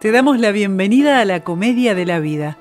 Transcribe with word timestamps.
Te 0.00 0.12
damos 0.12 0.38
la 0.38 0.52
bienvenida 0.52 1.18
a 1.18 1.24
la 1.24 1.42
Comedia 1.42 1.92
de 1.96 2.06
la 2.06 2.20
Vida, 2.20 2.56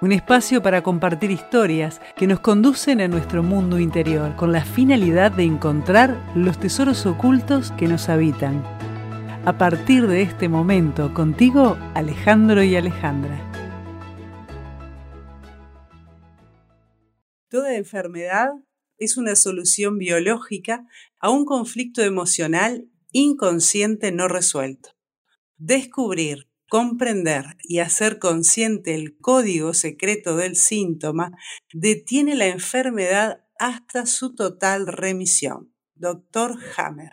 un 0.00 0.10
espacio 0.10 0.60
para 0.60 0.82
compartir 0.82 1.30
historias 1.30 2.00
que 2.16 2.26
nos 2.26 2.40
conducen 2.40 3.00
a 3.00 3.06
nuestro 3.06 3.44
mundo 3.44 3.78
interior 3.78 4.34
con 4.34 4.50
la 4.50 4.64
finalidad 4.64 5.30
de 5.30 5.44
encontrar 5.44 6.20
los 6.34 6.58
tesoros 6.58 7.06
ocultos 7.06 7.70
que 7.78 7.86
nos 7.86 8.08
habitan. 8.08 8.60
A 9.44 9.56
partir 9.56 10.08
de 10.08 10.22
este 10.22 10.48
momento, 10.48 11.14
contigo, 11.14 11.78
Alejandro 11.94 12.64
y 12.64 12.74
Alejandra. 12.74 13.38
Toda 17.50 17.76
enfermedad 17.76 18.48
es 18.98 19.16
una 19.16 19.36
solución 19.36 19.96
biológica 19.96 20.84
a 21.20 21.30
un 21.30 21.44
conflicto 21.44 22.02
emocional 22.02 22.88
inconsciente 23.12 24.10
no 24.10 24.26
resuelto. 24.26 24.90
Descubrir, 25.64 26.50
comprender 26.68 27.56
y 27.62 27.78
hacer 27.78 28.18
consciente 28.18 28.96
el 28.96 29.16
código 29.16 29.74
secreto 29.74 30.36
del 30.36 30.56
síntoma 30.56 31.38
detiene 31.72 32.34
la 32.34 32.48
enfermedad 32.48 33.44
hasta 33.60 34.06
su 34.06 34.34
total 34.34 34.88
remisión. 34.88 35.72
Doctor 35.94 36.58
Hammer. 36.76 37.12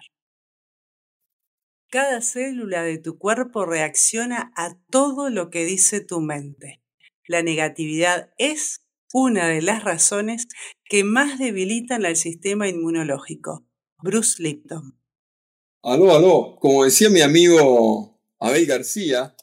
Cada 1.91 2.21
célula 2.21 2.81
de 2.81 2.97
tu 2.97 3.19
cuerpo 3.19 3.67
reacciona 3.67 4.51
a 4.55 4.75
todo 4.89 5.29
lo 5.29 5.51
que 5.51 5.63
dice 5.63 6.01
tu 6.03 6.19
mente. 6.19 6.81
La 7.27 7.43
negatividad 7.43 8.31
es 8.39 8.83
una 9.13 9.47
de 9.47 9.61
las 9.61 9.83
razones 9.83 10.47
que 10.85 11.03
más 11.03 11.37
debilitan 11.37 12.03
al 12.03 12.15
sistema 12.15 12.67
inmunológico. 12.67 13.67
Bruce 14.01 14.41
Lipton. 14.41 14.99
Aló, 15.83 16.15
aló. 16.15 16.55
Como 16.59 16.83
decía 16.83 17.11
mi 17.11 17.21
amigo 17.21 18.08
Abel 18.39 18.65
García. 18.65 19.35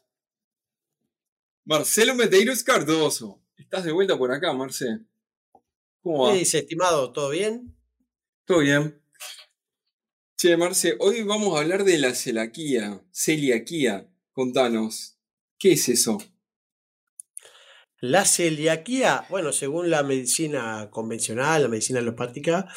Marcelo 1.65 2.15
Medeiros 2.15 2.63
Cardoso. 2.63 3.43
Estás 3.59 3.85
de 3.85 3.93
vuelta 3.93 4.17
por 4.17 4.33
acá, 4.33 4.53
Marce. 4.53 5.01
¿Cómo 6.01 6.25
va? 6.25 6.33
¿Qué 6.33 6.39
dice, 6.39 6.59
estimado? 6.59 7.13
¿Todo 7.13 7.31
bien? 7.31 7.77
Todo 8.47 8.61
bien. 8.61 9.01
Che, 10.37 10.57
Marce, 10.57 10.97
hoy 11.01 11.23
vamos 11.25 11.57
a 11.57 11.63
hablar 11.63 11.85
de 11.85 11.99
la 11.99 12.15
celiaquía. 12.15 13.03
Celiaquía. 13.13 14.09
Contanos, 14.33 15.17
¿qué 15.59 15.73
es 15.73 15.89
eso? 15.89 16.19
La 18.01 18.25
celiaquía, 18.25 19.27
bueno, 19.31 19.53
según 19.53 19.91
la 19.91 20.03
medicina 20.03 20.91
convencional, 20.91 21.63
la 21.63 21.69
medicina 21.69 22.01
alopática, 22.01 22.69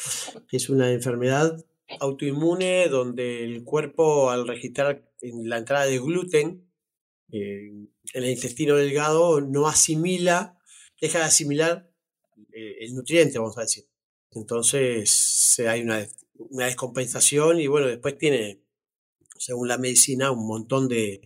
es 0.50 0.70
una 0.70 0.90
enfermedad 0.90 1.64
autoinmune 1.98 2.88
donde 2.88 3.44
el 3.44 3.64
cuerpo 3.64 4.30
al 4.30 4.46
registrar 4.46 5.10
la 5.20 5.58
entrada 5.58 5.86
de 5.86 5.98
gluten 5.98 6.70
eh, 7.32 7.70
en 8.12 8.24
el 8.24 8.30
intestino 8.30 8.76
delgado 8.76 9.40
no 9.40 9.66
asimila, 9.66 10.58
deja 11.00 11.18
de 11.18 11.24
asimilar 11.24 11.90
eh, 12.52 12.76
el 12.80 12.94
nutriente, 12.94 13.38
vamos 13.38 13.58
a 13.58 13.62
decir. 13.62 13.84
Entonces 14.32 15.58
hay 15.66 15.82
una, 15.82 16.06
una, 16.34 16.66
descompensación 16.66 17.60
y 17.60 17.66
bueno, 17.66 17.86
después 17.86 18.16
tiene, 18.18 18.62
según 19.38 19.68
la 19.68 19.78
medicina, 19.78 20.30
un 20.30 20.46
montón 20.46 20.88
de, 20.88 21.20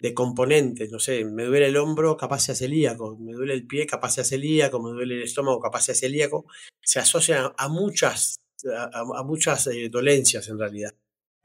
de 0.00 0.14
componentes. 0.14 0.90
No 0.90 0.98
sé, 0.98 1.24
me 1.24 1.44
duele 1.44 1.66
el 1.66 1.76
hombro, 1.76 2.16
capaz 2.16 2.40
sea 2.40 2.54
celíaco, 2.54 3.16
me 3.18 3.32
duele 3.32 3.54
el 3.54 3.66
pie, 3.66 3.86
capaz 3.86 4.10
sea 4.12 4.24
celíaco, 4.24 4.82
me 4.82 4.90
duele 4.90 5.16
el 5.16 5.22
estómago, 5.22 5.60
capaz 5.60 5.82
sea 5.82 5.94
celíaco. 5.94 6.46
Se 6.82 6.98
asocia 6.98 7.54
a 7.56 7.68
muchas 7.68 8.36
a, 8.64 9.22
muchas 9.22 9.66
eh, 9.68 9.88
dolencias 9.88 10.48
en 10.48 10.58
realidad, 10.58 10.94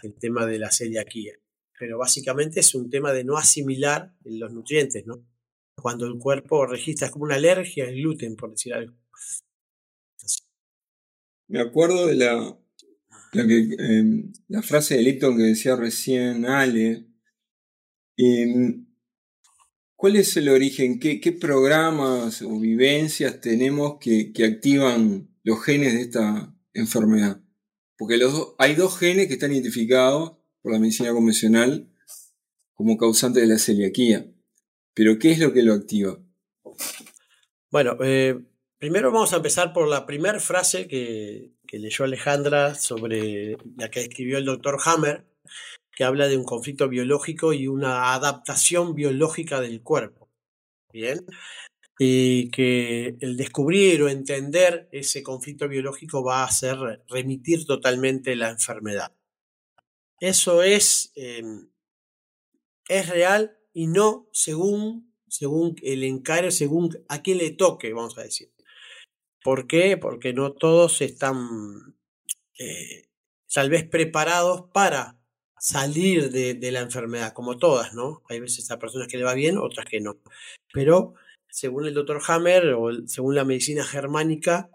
el 0.04 0.14
tema 0.16 0.45
de 0.45 0.59
la 0.59 0.72
celiaquía. 0.72 1.34
Pero 1.78 1.98
básicamente 1.98 2.59
es 2.59 2.76
un 2.76 2.90
tema 2.90 3.12
de 3.12 3.23
no 3.23 3.38
asimilar 3.38 4.16
los 4.23 4.52
nutrientes, 4.52 5.06
¿no? 5.06 5.26
Cuando 5.76 6.06
el 6.06 6.18
cuerpo 6.20 6.66
registra, 6.66 7.09
como 7.09 7.26
una 7.26 7.36
alergia 7.36 7.86
al 7.86 7.95
gluten, 7.95 8.36
por 8.36 8.52
decir 8.52 8.73
algo. 8.73 8.95
Me 11.47 11.59
acuerdo 11.59 12.08
de 12.08 12.16
la, 12.16 12.58
la, 13.34 13.44
em, 13.44 14.31
frase 14.62 14.96
de 14.96 15.02
Lipton 15.02 15.38
que 15.38 15.44
decía 15.44 15.75
recién 15.75 16.46
Ale. 16.46 17.07
Em, 18.16 18.86
¿Cuál 19.96 20.16
es 20.16 20.36
el 20.38 20.50
origen? 20.50 21.00
¿Qué, 21.00 21.19
¿Qué, 21.19 21.31
programas 21.31 22.41
o 22.41 22.59
vivencias 22.59 23.41
tenemos 23.41 23.97
que, 24.00 24.31
que 24.34 24.46
activan 24.46 25.30
los 25.44 25.63
genes 25.63 25.94
de 25.94 26.02
esta, 26.02 26.56
enfermedad. 26.74 27.42
Porque 27.98 28.18
los 28.18 28.56
hay 28.58 28.76
dos 28.76 28.98
genes 28.98 29.28
que 29.28 29.34
están 29.34 29.52
identificados 29.52 30.38
por 30.62 30.72
la 30.72 30.80
medicina 30.80 31.12
convencional 31.14 31.90
como 32.74 32.98
causantes 32.98 33.44
de 33.44 33.50
la 33.50 33.59
celiaquía. 33.59 34.26
Pero 34.94 35.20
¿qué 35.20 35.31
es 35.31 35.40
lo 35.40 35.54
que 35.54 35.64
lo 35.64 35.74
activa? 35.74 36.20
Bueno, 37.70 37.98
eh, 38.04 38.40
primero 38.78 39.12
vamos 39.12 39.34
a 39.34 39.38
empezar 39.38 39.72
por 39.72 39.88
la 39.88 40.06
primera 40.06 40.40
frase 40.40 40.88
que, 40.88 41.54
que 41.68 41.80
leyó 41.80 42.04
Alejandra 42.04 42.76
sobre 42.76 43.58
la 43.78 43.90
que 43.90 44.02
escribió 44.02 44.38
el 44.38 44.46
doctor 44.46 44.78
Hammer, 44.84 45.26
que 45.96 46.04
habla 46.04 46.28
de 46.28 46.38
un 46.38 46.44
conflicto 46.44 46.90
biológico 46.90 47.54
y 47.54 47.68
una 47.68 48.14
adaptación 48.14 48.96
biológica 48.96 49.62
del 49.62 49.81
cuerpo. 49.81 50.30
Bien, 50.92 51.26
y 52.03 52.50
que 52.50 53.16
el 53.19 53.38
descubrir 53.38 54.01
o 54.01 54.09
entender 54.09 54.89
ese 54.91 55.22
conflicto 55.22 55.67
biológico 55.67 56.23
va 56.23 56.41
a 56.41 56.45
hacer 56.45 56.75
remitir 57.07 57.67
totalmente 57.67 58.35
la 58.35 58.50
enfermedad. 58.50 59.13
Eso 60.19 60.63
es, 60.63 61.12
em, 61.13 61.69
es 62.89 63.07
real 63.07 63.56
y 63.72 63.85
no 63.85 64.28
según, 64.34 65.13
según 65.28 65.75
el 65.84 66.03
encargo, 66.03 66.50
según 66.50 66.97
a 67.07 67.22
quién 67.22 67.38
le 67.38 67.51
toque, 67.51 67.94
vamos 67.94 68.18
a 68.18 68.23
decir. 68.23 68.51
¿Por 69.44 69.68
qué? 69.68 69.95
Porque 69.95 70.33
no 70.33 70.53
todos 70.53 71.01
están 71.01 71.95
eh, 72.57 73.09
tal 73.53 73.69
vez 73.69 73.88
preparados 73.88 74.72
para 74.73 75.19
salir 75.59 76.31
de, 76.31 76.56
de, 76.56 76.72
la 76.72 76.79
enfermedad, 76.79 77.33
como 77.33 77.59
todas, 77.59 77.94
¿no? 77.94 78.23
Hay 78.28 78.39
veces 78.39 78.72
a 78.72 78.79
personas 78.79 79.07
que 79.07 79.18
le 79.18 79.23
va 79.23 79.35
bien, 79.35 79.59
otras 79.59 79.85
que 79.85 80.01
no. 80.01 80.18
Pero 80.73 81.13
según 81.51 81.85
el 81.85 81.94
doctor 81.94 82.22
Hammer 82.28 82.73
o 82.73 83.07
según 83.07 83.35
la 83.35 83.45
medicina 83.45 83.84
germánica, 83.84 84.72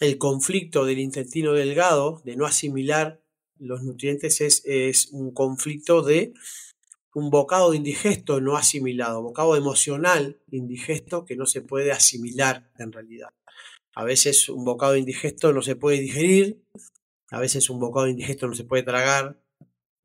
el 0.00 0.18
conflicto 0.18 0.84
del 0.84 1.00
intestino 1.00 1.52
delgado, 1.52 2.22
de 2.24 2.36
no 2.36 2.46
asimilar 2.46 3.20
los 3.58 3.82
nutrientes, 3.82 4.40
es, 4.40 5.08
un 5.12 5.32
conflicto 5.32 6.02
de 6.02 6.32
un 7.14 7.30
bocado 7.30 7.74
indigesto 7.74 8.40
no 8.40 8.56
asimilado, 8.56 9.22
bocado 9.22 9.54
emocional 9.56 10.40
indigesto 10.50 11.24
que 11.24 11.36
no 11.36 11.46
se 11.46 11.60
puede 11.60 11.92
asimilar 11.92 12.70
en 12.78 12.92
realidad. 12.92 13.28
A 13.94 14.04
veces 14.04 14.48
un 14.48 14.64
bocado 14.64 14.96
indigesto 14.96 15.52
no 15.52 15.60
se 15.60 15.76
puede 15.76 16.00
digerir, 16.00 16.62
a 17.30 17.38
veces 17.38 17.68
un 17.68 17.78
bocado 17.78 18.08
indigesto 18.08 18.46
no 18.46 18.54
se 18.54 18.64
puede 18.64 18.82
tragar, 18.82 19.42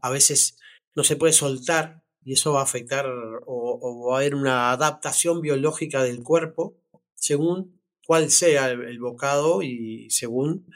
a 0.01 0.09
veces 0.09 0.59
no 0.95 1.03
se 1.03 1.15
puede 1.15 1.33
soltar 1.33 2.03
y 2.27 2.33
eso 2.33 2.51
va 2.51 2.59
a 2.59 2.63
afectar 2.63 3.05
o, 3.45 4.09
va 4.09 4.15
a 4.15 4.19
haber 4.19 4.35
una 4.35 4.71
adaptación 4.71 5.39
biológica 5.39 6.03
del 6.03 6.23
cuerpo 6.23 6.75
según 7.15 7.79
cuál 8.05 8.29
sea 8.31 8.69
el, 8.69 8.99
bocado 8.99 9.61
y 9.61 10.09
según 10.09 10.69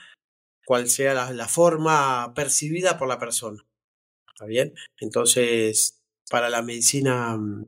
cuál 0.66 0.88
sea 0.88 1.14
la, 1.14 1.48
forma 1.50 2.34
percibida 2.34 2.98
por 2.98 3.10
la 3.10 3.20
persona. 3.20 3.68
¿Está 4.34 4.46
bien? 4.46 4.74
Entonces, 5.02 6.00
para 6.30 6.50
la 6.50 6.62
medicina 6.62 7.36
mm, 7.36 7.66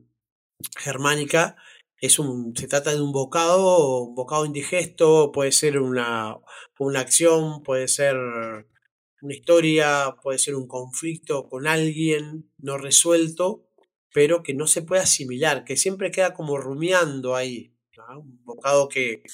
germánica, 0.78 1.56
es 1.98 2.18
un, 2.18 2.56
se 2.56 2.68
trata 2.68 2.94
de 2.94 3.02
un 3.02 3.12
bocado, 3.12 3.98
un 3.98 4.14
bocado 4.14 4.46
indigesto, 4.46 5.30
puede 5.30 5.52
ser 5.52 5.78
una, 5.78 6.38
una 6.78 7.00
acción, 7.00 7.62
puede 7.62 7.88
ser 7.88 8.16
una 8.16 9.34
historia, 9.34 10.16
puede 10.22 10.38
ser 10.38 10.54
un 10.54 10.68
conflicto 10.68 11.50
con 11.50 11.66
alguien 11.66 12.50
no 12.56 12.78
resuelto 12.78 13.68
pero 14.14 14.44
que 14.44 14.54
no 14.54 14.68
se 14.68 14.80
puede 14.80 15.02
asimilar, 15.02 15.64
que 15.64 15.76
siempre 15.76 16.12
queda 16.12 16.34
como 16.34 16.56
rumiando 16.56 17.34
ahí. 17.34 17.74
Un 18.16 18.44
bocado 18.44 18.88
que, 18.88 19.24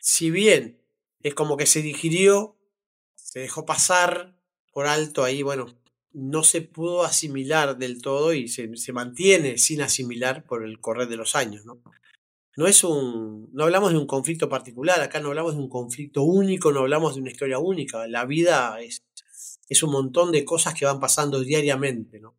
si 0.00 0.32
bien 0.32 0.82
es 1.22 1.32
como 1.34 1.56
que 1.56 1.64
se 1.64 1.80
digirió, 1.80 2.56
se 3.14 3.38
dejó 3.38 3.64
pasar 3.64 4.36
por 4.72 4.88
alto 4.88 5.22
ahí, 5.22 5.44
bueno, 5.44 5.66
no 6.12 6.42
se 6.42 6.60
pudo 6.60 7.04
asimilar 7.04 7.78
del 7.78 8.02
todo 8.02 8.32
y 8.32 8.48
se, 8.48 8.76
se 8.76 8.92
mantiene 8.92 9.58
sin 9.58 9.80
asimilar 9.80 10.44
por 10.44 10.64
el 10.64 10.80
correr 10.80 11.06
de 11.06 11.16
los 11.16 11.36
años, 11.36 11.64
¿no? 11.64 11.80
No 12.56 12.66
es 12.66 12.82
un, 12.82 13.48
no 13.52 13.62
hablamos 13.62 13.92
de 13.92 13.98
un 13.98 14.08
conflicto 14.08 14.48
particular, 14.48 15.00
acá 15.00 15.20
no 15.20 15.28
hablamos 15.28 15.54
de 15.54 15.60
un 15.60 15.68
conflicto 15.68 16.24
único, 16.24 16.72
no 16.72 16.80
hablamos 16.80 17.14
de 17.14 17.20
una 17.20 17.30
historia 17.30 17.60
única. 17.60 18.08
La 18.08 18.24
vida 18.24 18.80
es, 18.80 19.04
es 19.68 19.82
un 19.84 19.92
montón 19.92 20.32
de 20.32 20.44
cosas 20.44 20.74
que 20.74 20.84
van 20.84 20.98
pasando 20.98 21.38
diariamente, 21.38 22.18
¿no? 22.18 22.34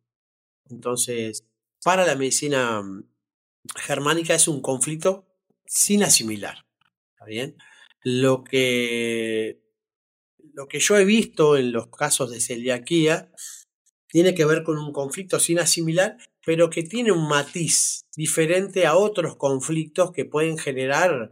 Entonces, 0.70 1.44
para 1.82 2.06
la 2.06 2.16
medicina 2.16 2.82
mm, 2.82 3.04
germánica 3.76 4.34
es 4.34 4.48
un 4.48 4.60
conflicto 4.60 5.26
sin 5.66 6.02
asimilar. 6.02 6.66
¿Está 7.12 7.24
bien? 7.24 7.56
Lo 8.02 8.42
que, 8.44 9.60
lo 10.54 10.68
que 10.68 10.80
yo 10.80 10.96
he 10.96 11.04
visto 11.04 11.56
en 11.56 11.72
los 11.72 11.88
casos 11.88 12.30
de 12.30 12.40
celiaquía 12.40 13.30
tiene 14.06 14.34
que 14.34 14.44
ver 14.44 14.62
con 14.64 14.78
un 14.78 14.92
conflicto 14.92 15.38
sin 15.38 15.58
asimilar, 15.58 16.16
pero 16.44 16.70
que 16.70 16.82
tiene 16.82 17.12
un 17.12 17.28
matiz 17.28 18.06
diferente 18.16 18.86
a 18.86 18.96
otros 18.96 19.36
conflictos 19.36 20.12
que 20.12 20.24
pueden 20.24 20.58
generar 20.58 21.30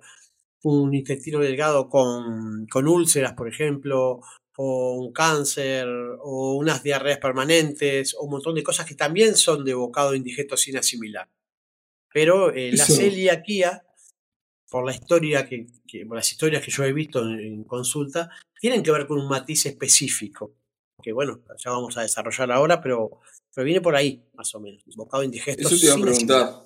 un 0.63 0.95
intestino 0.95 1.39
delgado 1.39 1.89
con, 1.89 2.67
con 2.67 2.87
úlceras, 2.87 3.33
por 3.33 3.49
ejemplo, 3.49 4.21
o 4.61 4.95
un 4.95 5.13
cáncer, 5.13 5.87
o 6.21 6.55
unas 6.55 6.83
diarreas 6.83 7.19
permanentes, 7.19 8.13
o 8.15 8.25
un 8.25 8.31
montón 8.31 8.57
de 8.57 8.65
cosas 8.65 8.87
que 8.87 8.97
también 8.97 9.37
son 9.37 9.65
de 9.65 9.73
bocado 9.73 10.17
indigesto 10.17 10.57
sin 10.57 10.77
asimilar. 10.77 11.29
Pero 12.13 12.53
eh, 12.53 12.73
la 12.73 12.85
celiaquía, 12.85 13.85
por 14.69 14.85
la 14.85 14.93
historia 14.93 15.49
que, 15.49 15.69
por 16.09 16.17
las 16.17 16.33
historias 16.33 16.65
que 16.65 16.73
yo 16.73 16.83
he 16.83 16.93
visto 16.93 17.23
en, 17.23 17.63
consulta, 17.63 18.31
tienen 18.61 18.83
que 18.83 18.91
ver 18.91 19.07
con 19.07 19.21
un 19.21 19.29
matiz 19.29 19.67
específico. 19.67 20.57
Que 21.01 21.13
bueno, 21.13 21.41
ya 21.65 21.71
vamos 21.71 21.97
a 21.97 22.03
desarrollar 22.03 22.51
ahora, 22.51 22.81
pero, 22.81 23.21
pero 23.55 23.65
viene 23.65 23.81
por 23.81 23.95
ahí, 23.95 24.25
más 24.35 24.53
o 24.57 24.61
menos. 24.61 24.83
Bocado 24.97 25.23
indigesto. 25.23 25.69
Eso 25.69 25.79
te 25.79 25.87
iba 25.87 25.95
a 25.95 26.01
preguntar. 26.01 26.65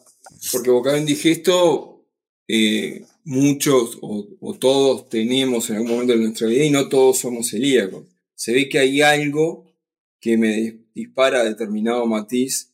Porque 0.50 0.70
bocado 0.70 0.96
indigesto, 0.96 2.01
eh, 2.48 3.06
muchos 3.24 3.98
o, 4.00 4.54
todos 4.58 5.08
tenemos 5.08 5.70
en 5.70 5.76
algún 5.76 5.92
momento 5.92 6.12
de 6.12 6.20
nuestra 6.20 6.48
vida 6.48 6.64
y 6.64 6.70
no 6.70 6.88
todos 6.88 7.18
somos 7.18 7.50
celíacos. 7.50 8.06
Se 8.34 8.52
ve 8.52 8.68
que 8.68 8.78
hay 8.78 9.00
algo 9.00 9.72
que 10.20 10.36
me 10.36 10.80
dispara 10.94 11.44
determinado 11.44 12.06
matiz, 12.06 12.72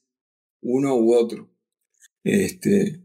uno 0.61 0.97
u 0.97 1.15
otro. 1.15 1.51
Este, 2.25 3.01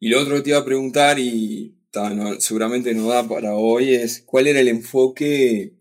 y 0.00 0.08
lo 0.08 0.20
otro 0.20 0.36
que 0.36 0.42
te 0.42 0.50
iba 0.50 0.58
a 0.58 0.64
preguntar, 0.64 1.18
y 1.18 1.76
seguramente 2.38 2.94
no 2.94 3.08
da 3.08 3.28
para 3.28 3.54
hoy, 3.54 3.94
es 3.94 4.22
cuál 4.22 4.46
era 4.46 4.60
el 4.60 4.68
enfoque 4.68 5.74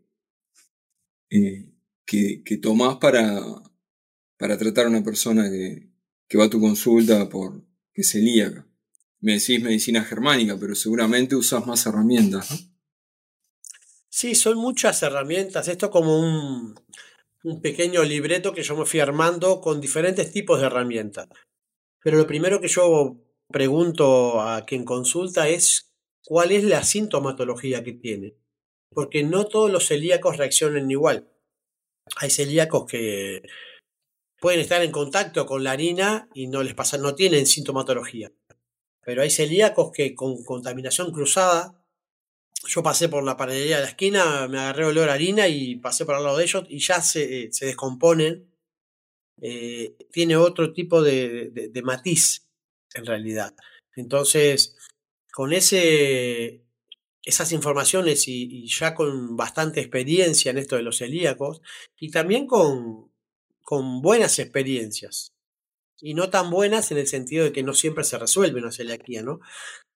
eh, 1.30 1.66
que, 2.06 2.44
que, 2.44 2.58
tomás 2.58 2.98
para, 2.98 3.42
para 4.38 4.58
tratar 4.58 4.86
a 4.86 4.90
una 4.90 5.04
persona 5.04 5.50
que, 5.50 5.90
que 6.28 6.38
va 6.38 6.46
a 6.46 6.50
tu 6.50 6.60
consulta 6.60 7.30
por 7.30 7.64
que 7.94 8.02
es 8.02 8.10
celíaca 8.10 8.68
me 9.24 9.34
decís 9.34 9.64
medicina 9.64 10.04
germánica, 10.04 10.58
pero 10.60 10.76
seguramente 10.76 11.36
usas 11.36 11.66
más 11.66 11.86
herramientas, 11.86 12.52
¿no? 12.52 12.58
Sí, 14.10 14.36
son 14.36 14.58
muchas 14.58 15.02
herramientas. 15.02 15.68
Esto 15.70 15.90
como 15.90 16.20
un, 16.20 16.76
pequeño 17.62 18.04
libreto 18.04 18.54
que 18.54 18.62
yo 18.62 18.76
me 18.78 18.86
fui 18.86 19.00
armando 19.00 19.60
con 19.60 19.82
diferentes 19.82 20.32
tipos 20.32 20.60
de 20.60 20.68
herramientas. 20.68 21.28
Pero 22.02 22.18
lo 22.18 22.28
primero 22.28 22.62
que 22.62 22.68
yo 22.68 23.18
pregunto 23.50 24.42
a 24.42 24.66
quien 24.66 24.86
consulta 24.86 25.48
es 25.48 25.94
cuál 26.24 26.52
es 26.52 26.64
la 26.64 26.84
sintomatología 26.84 27.84
que 27.84 27.94
tiene. 27.94 28.36
Porque 28.92 29.24
no 29.24 29.46
todos 29.46 29.72
los 29.72 29.88
celíacos 29.88 30.38
reaccionan 30.38 30.92
igual. 30.92 31.30
Hay 32.18 32.30
celíacos 32.30 32.86
que 32.86 33.42
pueden 34.40 34.60
estar 34.60 34.84
en 34.84 34.92
contacto 34.92 35.46
con 35.46 35.64
la 35.64 35.72
harina 35.72 36.30
y 36.34 36.48
no 36.48 36.62
les 36.62 36.76
pasa, 36.76 36.98
no 36.98 37.16
tienen 37.16 37.46
sintomatología. 37.46 38.32
Pero 39.06 39.22
hay 39.22 39.30
celíacos 39.30 39.92
que 39.92 40.16
con 40.16 40.44
contaminación 40.44 41.12
cruzada, 41.12 41.80
yo 42.68 42.82
pasé 42.82 43.10
por 43.10 43.24
la 43.24 43.36
panadería 43.38 43.78
de 43.78 43.84
la 43.84 43.90
esquina, 43.90 44.48
me 44.48 44.60
agarré 44.60 44.86
olor 44.86 45.10
a 45.10 45.14
harina 45.14 45.48
y 45.48 45.76
pasé 45.76 46.06
por 46.06 46.16
al 46.16 46.24
lado 46.24 46.38
de 46.38 46.46
ellos 46.46 46.66
y 46.70 46.80
ya 46.80 47.02
se, 47.02 47.52
se 47.52 47.66
descomponen. 47.66 48.50
Eh, 49.42 49.98
tiene 50.12 50.38
otro 50.38 50.72
tipo 50.72 51.02
de, 51.02 51.72
matiz 51.84 52.48
en 52.94 53.06
realidad. 53.06 53.54
Entonces, 53.96 54.76
con 55.34 55.52
ese, 55.52 56.64
esas 57.24 57.52
informaciones 57.52 58.28
y, 58.28 58.68
ya 58.68 58.96
con 58.96 59.36
bastante 59.36 59.82
experiencia 59.82 60.52
en 60.52 60.60
esto 60.60 60.76
de 60.78 60.84
los 60.84 61.00
celíacos 61.00 61.62
y 62.00 62.12
también 62.12 62.48
con, 62.48 63.12
con 63.62 64.02
buenas 64.02 64.40
experiencias, 64.40 65.34
y 66.04 66.16
no 66.16 66.30
tan 66.30 66.50
buenas 66.50 66.92
en 66.92 66.98
el 66.98 67.08
sentido 67.08 67.46
de 67.46 67.54
que 67.54 67.64
no 67.64 67.74
siempre 67.74 68.04
se 68.04 68.20
resuelve 68.20 68.60
una 68.60 68.74
celiaquía, 68.74 69.24
¿no? 69.24 69.40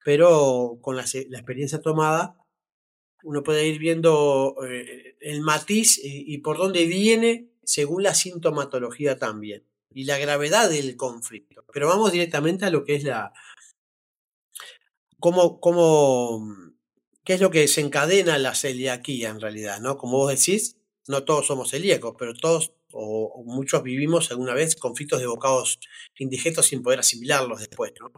Pero 0.06 0.80
con 0.82 0.96
la, 0.96 1.02
experiencia 1.02 1.82
tomada, 1.82 2.38
uno 3.24 3.44
puede 3.44 3.68
ir 3.68 3.78
viendo 3.78 4.56
eh, 4.66 5.18
el 5.20 5.42
matiz 5.42 6.00
y, 6.02 6.38
por 6.38 6.58
dónde 6.58 6.86
viene 6.86 7.50
según 7.62 8.04
la 8.04 8.14
sintomatología 8.14 9.20
también 9.20 9.66
y 9.94 10.06
la 10.06 10.18
gravedad 10.18 10.70
del 10.70 10.96
conflicto. 10.96 11.66
Pero 11.74 11.90
vamos 11.90 12.14
directamente 12.14 12.64
a 12.64 12.70
lo 12.70 12.86
que 12.86 12.96
es 12.96 13.04
la... 13.04 13.34
Cómo, 15.20 15.60
cómo, 15.60 16.56
¿Qué 17.26 17.34
es 17.34 17.42
lo 17.42 17.52
que 17.52 17.60
desencadena 17.60 18.38
la 18.38 18.56
celiaquía 18.56 19.28
en 19.28 19.42
realidad? 19.42 19.82
¿no? 19.82 19.98
Como 19.98 20.20
vos 20.20 20.32
decís, 20.32 20.78
no 21.10 21.26
todos 21.26 21.48
somos 21.48 21.72
celíacos, 21.72 22.16
pero 22.18 22.34
todos 22.34 22.77
o, 22.92 23.44
muchos 23.46 23.84
vivimos 23.84 24.32
alguna 24.32 24.54
vez 24.54 24.76
conflictos 24.76 25.20
de 25.20 25.28
bocados 25.28 25.80
indigestos 26.18 26.68
sin 26.68 26.82
poder 26.82 27.00
asimilarlos 27.00 27.60
después. 27.60 27.94
¿no? 28.00 28.12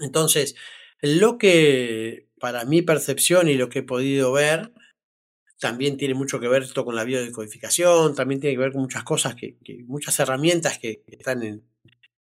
Entonces, 0.00 0.56
lo 1.00 1.38
que 1.38 2.28
para 2.38 2.64
mi 2.64 2.82
percepción 2.82 3.48
y 3.48 3.54
lo 3.54 3.68
que 3.68 3.80
he 3.80 3.82
podido 3.82 4.32
ver, 4.32 4.72
también 5.58 5.98
tiene 5.98 6.14
mucho 6.14 6.40
que 6.40 6.48
ver 6.48 6.62
esto 6.62 6.84
con 6.84 6.96
la 6.96 7.04
biodecodificación, 7.04 8.14
también 8.14 8.40
tiene 8.40 8.56
que 8.56 8.62
ver 8.62 8.72
con 8.72 8.82
muchas 8.82 9.04
cosas, 9.04 9.34
que, 9.34 9.58
muchas 9.86 10.18
herramientas 10.18 10.78
que, 10.78 11.02
están 11.06 11.42
en, 11.42 11.62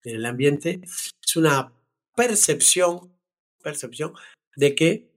en, 0.04 0.16
el 0.16 0.24
ambiente. 0.24 0.80
Es 0.84 1.36
una 1.36 1.72
percepción, 2.14 3.12
percepción 3.60 4.12
de 4.54 4.74
que 4.74 5.14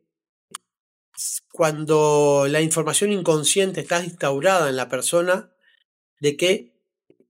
cuando 1.52 2.46
la 2.50 2.62
información 2.62 3.12
inconsciente 3.12 3.82
está 3.82 4.04
instaurada 4.04 4.70
en 4.70 4.76
la 4.76 4.90
persona, 4.90 5.52
de 6.20 6.38
que 6.38 6.74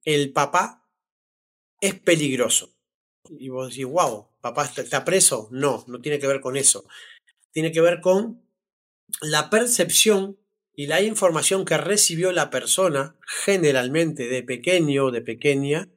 el 0.04 0.32
papá 0.32 0.88
es 1.82 2.00
peligroso. 2.00 2.74
Y 3.30 3.50
vos 3.50 3.70
decís, 3.70 3.86
wow, 3.86 4.28
papá 4.42 4.66
está 4.66 5.04
preso. 5.04 5.50
No, 5.52 5.84
no 5.88 6.00
tiene 6.00 6.20
que 6.20 6.28
ver 6.28 6.40
con 6.40 6.56
eso. 6.56 6.88
Tiene 7.52 7.72
que 7.72 7.82
ver 7.82 8.00
con 8.02 8.42
la 9.22 9.50
percepción 9.50 10.38
y 10.74 10.88
la 10.88 11.02
información 11.02 11.66
que 11.66 11.78
recibió 11.78 12.32
la 12.32 12.50
persona, 12.50 13.16
generalmente 13.44 14.28
de 14.28 14.44
pequeño 14.44 15.06
o 15.06 15.12
de 15.12 15.22
pequeña, 15.22 15.90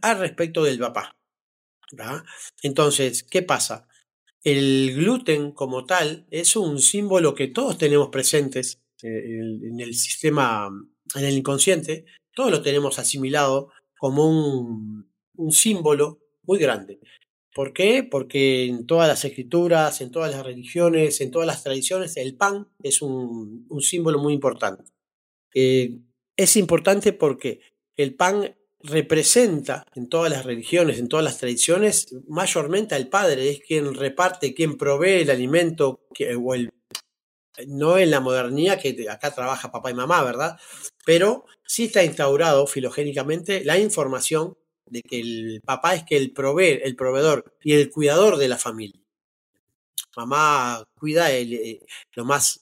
al 0.00 0.18
respecto 0.18 0.64
del 0.64 0.78
papá. 0.78 1.16
Entonces, 2.62 3.22
¿qué 3.22 3.42
pasa? 3.42 3.86
El 4.42 4.94
gluten 4.96 5.52
como 5.52 5.86
tal 5.86 6.26
es 6.30 6.56
un 6.56 6.80
símbolo 6.80 7.34
que 7.34 7.48
todos 7.48 7.78
tenemos 7.78 8.08
presentes 8.08 8.80
eh, 9.02 9.38
en 9.38 9.78
el 9.78 9.94
sistema 9.94 10.68
en 11.14 11.24
el 11.24 11.36
inconsciente, 11.36 12.04
todo 12.34 12.50
lo 12.50 12.62
tenemos 12.62 12.98
asimilado 12.98 13.70
como 13.98 14.28
un, 14.28 15.12
símbolo 15.50 16.20
muy 16.44 16.58
grande. 16.58 17.00
¿Por 17.54 17.72
qué? 17.72 18.02
Porque 18.02 18.66
en 18.66 18.86
todas 18.86 19.08
las 19.08 19.24
escrituras, 19.24 20.00
en 20.00 20.10
todas 20.10 20.30
las 20.30 20.44
religiones, 20.44 21.20
en 21.20 21.30
todas 21.30 21.46
las 21.46 21.62
tradiciones, 21.62 22.16
el 22.16 22.36
pan 22.36 22.68
es 22.82 23.02
un, 23.02 23.66
símbolo 23.80 24.18
muy 24.18 24.34
importante. 24.34 24.84
Eh, 25.54 25.98
es 26.36 26.56
importante 26.56 27.12
porque 27.12 27.60
el 27.96 28.14
pan 28.14 28.54
representa 28.82 29.84
en 29.94 30.08
todas 30.08 30.30
las 30.30 30.44
religiones, 30.44 30.98
en 30.98 31.08
todas 31.08 31.24
las 31.24 31.38
tradiciones, 31.38 32.14
mayormente 32.28 32.94
al 32.94 33.08
padre, 33.08 33.50
es 33.50 33.60
quien 33.60 33.94
reparte, 33.94 34.54
quien 34.54 34.76
provee 34.76 35.22
el 35.22 35.30
alimento 35.30 36.00
o 36.42 36.54
el 36.54 36.70
no 37.66 37.98
en 37.98 38.10
la 38.10 38.20
modernidad 38.20 38.80
que 38.80 39.08
acá 39.08 39.34
trabaja 39.34 39.70
papá 39.70 39.90
y 39.90 39.94
mamá, 39.94 40.22
¿verdad? 40.22 40.58
Pero 41.04 41.46
sí 41.66 41.84
está 41.84 42.04
instaurado 42.04 42.66
filogénicamente 42.66 43.64
la 43.64 43.78
información 43.78 44.56
de 44.86 45.02
que 45.02 45.20
el 45.20 45.62
papá 45.64 45.94
es 45.94 46.04
que 46.04 46.16
el 46.16 46.32
provee, 46.32 46.80
el 46.82 46.96
proveedor 46.96 47.56
y 47.62 47.72
el 47.74 47.90
cuidador 47.90 48.36
de 48.36 48.48
la 48.48 48.58
familia. 48.58 49.00
Mamá 50.16 50.84
cuida 50.94 51.32
eh, 51.32 51.80
lo 52.12 52.24
más 52.24 52.60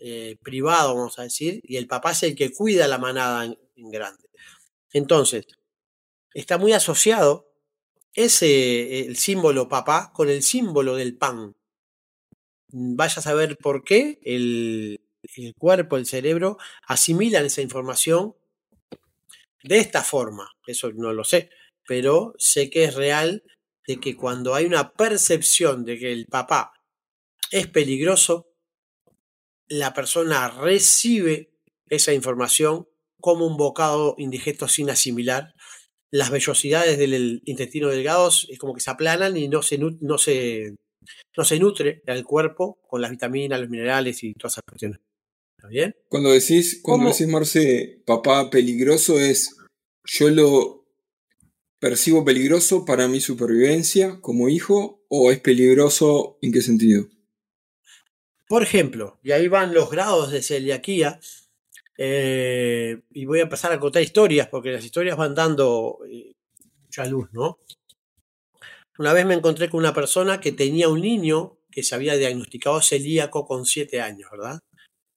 eh, 0.00 0.36
privado, 0.42 0.94
vamos 0.94 1.18
a 1.18 1.24
decir, 1.24 1.60
y 1.64 1.76
el 1.76 1.86
papá 1.86 2.12
es 2.12 2.22
el 2.22 2.34
que 2.34 2.52
cuida 2.52 2.88
la 2.88 2.98
manada 2.98 3.44
en, 3.44 3.90
grande. 3.90 4.24
Entonces, 4.92 5.46
está 6.32 6.56
muy 6.56 6.72
asociado 6.72 7.52
ese 8.14 9.00
el 9.06 9.16
símbolo 9.16 9.68
papá 9.68 10.12
con 10.14 10.30
el 10.30 10.42
símbolo 10.42 10.96
del 10.96 11.16
pan. 11.16 11.54
Vaya 12.70 13.14
a 13.16 13.22
saber 13.22 13.56
por 13.56 13.82
qué 13.82 14.18
el, 14.22 15.00
cuerpo, 15.58 15.96
el 15.96 16.06
cerebro, 16.06 16.58
asimilan 16.86 17.46
esa 17.46 17.62
información 17.62 18.34
de 19.62 19.78
esta 19.78 20.02
forma. 20.02 20.50
Eso 20.66 20.92
no 20.92 21.12
lo 21.12 21.24
sé, 21.24 21.50
pero 21.86 22.34
sé 22.38 22.68
que 22.68 22.84
es 22.84 22.94
real 22.94 23.42
de 23.86 23.98
que 23.98 24.16
cuando 24.16 24.54
hay 24.54 24.66
una 24.66 24.92
percepción 24.92 25.84
de 25.84 25.98
que 25.98 26.12
el 26.12 26.26
papá 26.26 26.72
es 27.50 27.66
peligroso, 27.66 28.48
la 29.68 29.94
persona 29.94 30.50
recibe 30.50 31.50
esa 31.88 32.12
información 32.12 32.86
como 33.20 33.46
un 33.46 33.56
bocado 33.56 34.14
indigesto 34.18 34.68
sin 34.68 34.90
asimilar. 34.90 35.54
Las 36.10 36.30
vellosidades 36.30 36.98
del 36.98 37.42
intestino 37.44 37.88
delgado 37.88 38.28
es 38.28 38.58
como 38.58 38.74
que 38.74 38.80
se 38.80 38.90
aplanan 38.90 39.36
y 39.36 39.48
no 39.48 39.62
se, 39.62 39.78
no 39.78 40.18
se, 40.18 40.74
no 41.36 41.44
se 41.44 41.58
nutre 41.58 42.02
al 42.06 42.24
cuerpo 42.24 42.78
con 42.86 43.00
las 43.00 43.10
vitaminas, 43.10 43.60
los 43.60 43.68
minerales 43.68 44.22
y 44.24 44.34
todas 44.34 44.54
esas 44.54 44.64
cuestiones. 44.68 45.00
¿Está 45.56 45.68
bien? 45.68 45.96
Cuando 46.08 46.30
decís, 46.30 46.80
cuando 46.82 47.04
¿Cómo? 47.04 47.14
decís, 47.14 47.32
Marce, 47.32 48.02
papá 48.06 48.50
peligroso 48.50 49.18
es, 49.18 49.56
yo 50.04 50.30
lo 50.30 50.78
percibo 51.78 52.24
peligroso 52.24 52.84
para 52.84 53.08
mi 53.08 53.20
supervivencia 53.20 54.20
como 54.20 54.48
hijo 54.48 55.04
o 55.08 55.30
es 55.30 55.40
peligroso 55.40 56.38
en 56.42 56.52
qué 56.52 56.60
sentido? 56.60 57.06
Por 58.48 58.62
ejemplo, 58.62 59.18
y 59.22 59.32
ahí 59.32 59.48
van 59.48 59.74
los 59.74 59.90
grados 59.90 60.30
de 60.32 60.42
celiaquía, 60.42 61.20
eh, 61.98 63.02
y 63.10 63.26
voy 63.26 63.40
a 63.40 63.42
empezar 63.42 63.72
a 63.72 63.80
contar 63.80 64.02
historias, 64.02 64.48
porque 64.48 64.72
las 64.72 64.84
historias 64.84 65.16
van 65.16 65.34
dando 65.34 65.98
eh, 66.08 66.32
mucha 66.84 67.04
luz, 67.06 67.28
¿no? 67.32 67.58
Una 68.98 69.12
vez 69.12 69.24
me 69.26 69.34
encontré 69.34 69.70
con 69.70 69.78
una 69.80 69.94
persona 69.94 70.40
que 70.40 70.52
tenía 70.52 70.88
un 70.88 71.00
niño 71.00 71.58
que 71.70 71.82
se 71.82 71.94
había 71.94 72.16
diagnosticado 72.16 72.82
celíaco 72.82 73.46
con 73.46 73.64
7 73.64 74.00
años, 74.00 74.30
¿verdad? 74.30 74.60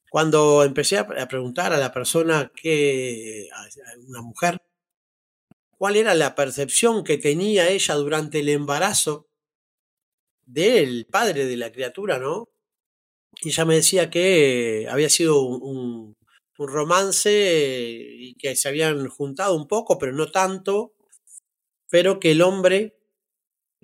Cuando 0.09 0.63
empecé 0.63 0.97
a, 0.97 1.07
preguntar 1.27 1.73
a 1.73 1.77
la 1.77 1.91
persona 1.91 2.51
que, 2.55 3.47
a 3.53 3.65
una 4.07 4.21
mujer, 4.21 4.59
cuál 5.77 5.95
era 5.95 6.13
la 6.13 6.35
percepción 6.35 7.03
que 7.03 7.17
tenía 7.17 7.69
ella 7.69 7.95
durante 7.95 8.39
el 8.39 8.49
embarazo 8.49 9.27
del 10.45 11.05
padre 11.09 11.45
de 11.45 11.57
la 11.57 11.71
criatura, 11.71 12.19
¿no? 12.19 12.49
Y 13.41 13.49
ella 13.49 13.65
me 13.65 13.75
decía 13.75 14.09
que 14.09 14.87
había 14.89 15.09
sido 15.09 15.41
un, 15.41 15.61
un- 15.63 16.15
un 16.57 16.67
romance 16.67 17.29
eh, 17.31 18.15
y 18.19 18.35
que 18.35 18.55
se 18.55 18.69
habían 18.69 19.07
juntado 19.09 19.55
un 19.55 19.67
poco, 19.67 19.97
pero 19.97 20.13
no 20.13 20.29
tanto, 20.31 20.93
pero 21.89 22.19
que 22.19 22.31
el 22.31 22.41
hombre 22.41 23.00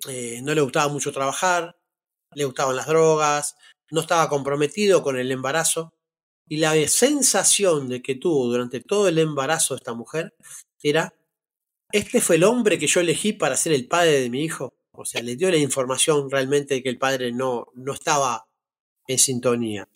eh, 0.08 0.42
no 0.44 0.54
le 0.54 0.62
gustaba 0.62 0.92
mucho 0.92 1.12
trabajar, 1.12 1.76
le 2.34 2.46
gustaban 2.46 2.76
las 2.76 2.88
drogas, 2.88 3.56
no 3.90 4.02
estaba 4.02 4.30
comprometido 4.30 5.02
con 5.02 5.18
el 5.18 5.32
embarazo 5.32 5.94
y 6.48 6.58
la 6.58 6.76
sensación 6.88 7.90
de 7.90 8.02
que 8.02 8.16
tuvo 8.16 8.48
durante 8.48 8.80
todo 8.80 9.08
el 9.08 9.20
embarazo 9.20 9.76
esta 9.76 9.94
mujer 9.94 10.34
era, 10.82 11.14
este 11.92 12.22
fue 12.22 12.36
el 12.36 12.44
hombre 12.44 12.78
que 12.78 12.88
yo 12.88 13.02
elegí 13.02 13.34
para 13.34 13.58
ser 13.58 13.74
el 13.74 13.88
padre 13.88 14.22
de 14.22 14.30
mi 14.30 14.44
hijo. 14.44 14.74
O 14.92 15.06
sea, 15.06 15.22
le 15.22 15.36
dio 15.36 15.50
la 15.52 15.58
información 15.58 16.30
realmente 16.30 16.76
de 16.76 16.84
que 16.84 16.90
el 16.90 16.98
padre 16.98 17.32
no, 17.32 17.68
no 17.76 17.94
estaba 17.94 18.48
en 19.08 19.20
sintonía. 19.20 19.88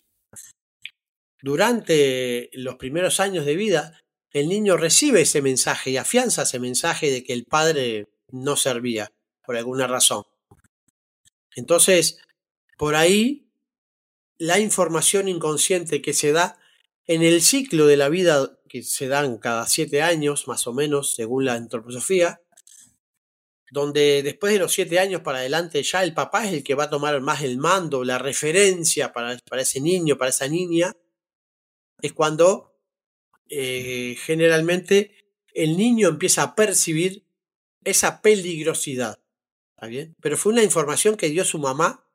Durante 1.40 2.50
los 2.52 2.76
primeros 2.76 3.18
años 3.18 3.44
de 3.44 3.56
vida, 3.56 3.98
el 4.30 4.48
niño 4.48 4.76
recibe 4.76 5.22
ese 5.22 5.42
mensaje 5.42 5.90
y 5.90 5.96
afianza 5.96 6.42
ese 6.42 6.60
mensaje 6.60 7.10
de 7.10 7.24
que 7.24 7.32
el 7.32 7.44
padre 7.44 8.08
no 8.30 8.56
servía 8.56 9.12
por 9.44 9.56
alguna 9.56 9.86
razón. 9.86 10.24
Entonces, 11.54 12.18
por 12.78 12.94
ahí, 12.94 13.48
la 14.38 14.58
información 14.58 15.28
inconsciente 15.28 16.02
que 16.02 16.14
se 16.14 16.32
da 16.32 16.58
en 17.06 17.22
el 17.22 17.42
ciclo 17.42 17.86
de 17.86 17.96
la 17.96 18.08
vida 18.08 18.58
que 18.68 18.82
se 18.82 19.06
dan 19.06 19.36
cada 19.36 19.66
siete 19.66 20.00
años, 20.02 20.48
más 20.48 20.66
o 20.66 20.72
menos, 20.72 21.14
según 21.14 21.44
la 21.44 21.54
antroposofía, 21.54 22.40
donde 23.70 24.22
después 24.22 24.52
de 24.52 24.58
los 24.58 24.72
siete 24.72 24.98
años 24.98 25.22
para 25.22 25.38
adelante 25.38 25.82
ya 25.82 26.02
el 26.02 26.14
papá 26.14 26.46
es 26.46 26.52
el 26.52 26.62
que 26.62 26.74
va 26.74 26.84
a 26.84 26.90
tomar 26.90 27.20
más 27.20 27.42
el 27.42 27.58
mando, 27.58 28.04
la 28.04 28.18
referencia 28.18 29.12
para, 29.12 29.38
para 29.48 29.62
ese 29.62 29.80
niño, 29.80 30.18
para 30.18 30.30
esa 30.30 30.48
niña, 30.48 30.94
es 32.00 32.12
cuando 32.12 32.78
eh, 33.48 34.16
generalmente 34.24 35.16
el 35.54 35.76
niño 35.76 36.08
empieza 36.08 36.42
a 36.42 36.54
percibir 36.54 37.26
esa 37.84 38.20
peligrosidad. 38.22 39.21
¿Está 39.82 39.90
bien? 39.90 40.14
Pero 40.20 40.36
fue 40.36 40.52
una 40.52 40.62
información 40.62 41.16
que 41.16 41.28
dio 41.28 41.44
su 41.44 41.58
mamá 41.58 42.06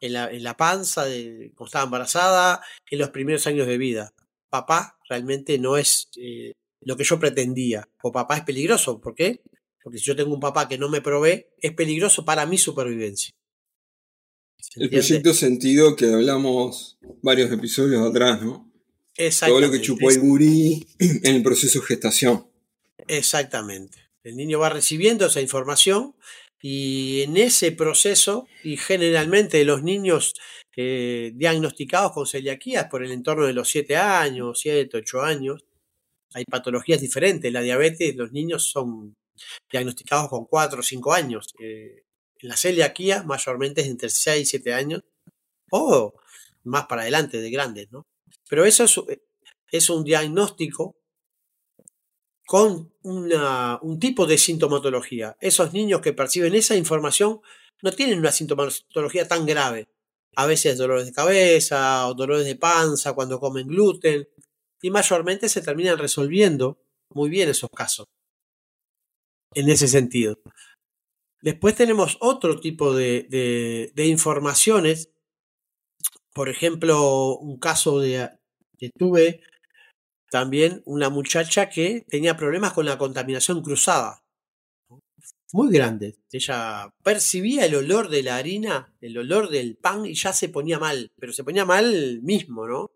en 0.00 0.12
la, 0.12 0.30
en 0.30 0.44
la 0.44 0.56
panza, 0.56 1.04
de, 1.04 1.50
cuando 1.56 1.66
estaba 1.66 1.84
embarazada, 1.84 2.62
en 2.88 3.00
los 3.00 3.10
primeros 3.10 3.44
años 3.48 3.66
de 3.66 3.76
vida. 3.76 4.14
Papá 4.50 4.96
realmente 5.08 5.58
no 5.58 5.76
es 5.76 6.08
eh, 6.14 6.52
lo 6.82 6.96
que 6.96 7.02
yo 7.02 7.18
pretendía. 7.18 7.88
O 8.02 8.12
papá 8.12 8.36
es 8.36 8.44
peligroso. 8.44 9.00
¿Por 9.00 9.16
qué? 9.16 9.40
Porque 9.82 9.98
si 9.98 10.04
yo 10.04 10.14
tengo 10.14 10.32
un 10.32 10.38
papá 10.38 10.68
que 10.68 10.78
no 10.78 10.88
me 10.88 11.00
provee, 11.00 11.46
es 11.58 11.72
peligroso 11.72 12.24
para 12.24 12.46
mi 12.46 12.56
supervivencia. 12.56 13.32
¿Se 14.56 14.80
El 14.80 14.88
proyecto 14.88 15.34
sentido 15.34 15.96
que 15.96 16.04
hablamos 16.12 16.98
varios 17.20 17.50
episodios 17.50 18.08
atrás, 18.08 18.42
¿no? 18.42 18.70
Todo 19.44 19.60
lo 19.60 19.72
que 19.72 19.80
chupó 19.80 20.08
el 20.08 20.20
gurí 20.20 20.86
en 21.00 21.34
el 21.34 21.42
proceso 21.42 21.80
de 21.80 21.86
gestación. 21.86 22.46
Exactamente. 23.08 24.06
El 24.22 24.36
niño 24.36 24.60
va 24.60 24.68
recibiendo 24.68 25.26
esa 25.26 25.40
información 25.40 26.14
y 26.68 27.22
en 27.22 27.36
ese 27.36 27.70
proceso, 27.70 28.48
y 28.64 28.76
generalmente 28.76 29.64
los 29.64 29.84
niños 29.84 30.34
eh, 30.76 31.30
diagnosticados 31.36 32.10
con 32.10 32.26
celiaquía 32.26 32.88
por 32.88 33.04
el 33.04 33.12
entorno 33.12 33.46
de 33.46 33.52
los 33.52 33.70
7 33.70 33.96
años, 33.96 34.58
7, 34.62 34.96
8 34.96 35.22
años, 35.22 35.64
hay 36.34 36.44
patologías 36.44 37.00
diferentes. 37.00 37.52
La 37.52 37.60
diabetes, 37.60 38.16
los 38.16 38.32
niños 38.32 38.68
son 38.68 39.14
diagnosticados 39.70 40.28
con 40.28 40.46
4 40.46 40.80
o 40.80 40.82
5 40.82 41.14
años. 41.14 41.54
Eh, 41.60 42.02
la 42.40 42.56
celiaquía 42.56 43.22
mayormente 43.22 43.82
es 43.82 43.86
entre 43.86 44.08
6 44.10 44.42
y 44.42 44.44
7 44.44 44.74
años 44.74 45.02
o 45.70 46.14
más 46.64 46.86
para 46.86 47.02
adelante 47.02 47.40
de 47.40 47.50
grandes, 47.50 47.92
¿no? 47.92 48.06
Pero 48.50 48.64
eso 48.64 48.82
es, 48.82 49.00
es 49.70 49.88
un 49.88 50.02
diagnóstico 50.02 50.96
con 52.46 52.92
una, 53.02 53.78
un 53.82 53.98
tipo 53.98 54.24
de 54.24 54.38
sintomatología. 54.38 55.36
Esos 55.40 55.72
niños 55.72 56.00
que 56.00 56.12
perciben 56.12 56.54
esa 56.54 56.76
información 56.76 57.40
no 57.82 57.92
tienen 57.92 58.20
una 58.20 58.32
sintomatología 58.32 59.26
tan 59.26 59.44
grave. 59.44 59.88
A 60.36 60.46
veces 60.46 60.78
dolores 60.78 61.06
de 61.06 61.12
cabeza 61.12 62.06
o 62.06 62.14
dolores 62.14 62.46
de 62.46 62.56
panza 62.56 63.14
cuando 63.14 63.40
comen 63.40 63.66
gluten. 63.66 64.28
Y 64.80 64.90
mayormente 64.90 65.48
se 65.48 65.60
terminan 65.60 65.98
resolviendo 65.98 66.78
muy 67.10 67.28
bien 67.30 67.48
esos 67.48 67.70
casos. 67.70 68.06
En 69.54 69.68
ese 69.68 69.88
sentido. 69.88 70.38
Después 71.42 71.74
tenemos 71.74 72.16
otro 72.20 72.60
tipo 72.60 72.94
de, 72.94 73.26
de, 73.28 73.90
de 73.94 74.06
informaciones. 74.06 75.10
Por 76.32 76.48
ejemplo, 76.48 77.38
un 77.38 77.58
caso 77.58 77.98
de, 77.98 78.30
que 78.78 78.90
tuve 78.90 79.40
también 80.36 80.82
una 80.84 81.08
muchacha 81.08 81.70
que 81.70 82.04
tenía 82.10 82.36
problemas 82.36 82.74
con 82.74 82.84
la 82.84 82.98
contaminación 82.98 83.62
cruzada. 83.62 84.22
Muy 85.54 85.72
grande. 85.72 86.18
Ella 86.30 86.92
percibía 87.02 87.64
el 87.64 87.74
olor 87.74 88.10
de 88.10 88.22
la 88.22 88.36
harina, 88.36 88.92
el 89.00 89.16
olor 89.16 89.48
del 89.48 89.78
pan 89.78 90.04
y 90.04 90.12
ya 90.12 90.34
se 90.34 90.50
ponía 90.50 90.78
mal, 90.78 91.10
pero 91.18 91.32
se 91.32 91.42
ponía 91.42 91.64
mal 91.64 92.20
mismo, 92.20 92.66
¿no? 92.66 92.90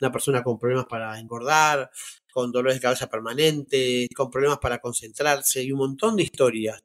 Una 0.00 0.10
persona 0.10 0.42
con 0.42 0.58
problemas 0.58 0.86
para 0.86 1.20
engordar, 1.20 1.90
con 2.32 2.50
dolores 2.50 2.78
de 2.78 2.80
cabeza 2.80 3.10
permanentes, 3.10 4.08
con 4.16 4.30
problemas 4.30 4.58
para 4.58 4.78
concentrarse 4.78 5.62
y 5.62 5.72
un 5.72 5.80
montón 5.80 6.16
de 6.16 6.22
historias. 6.22 6.82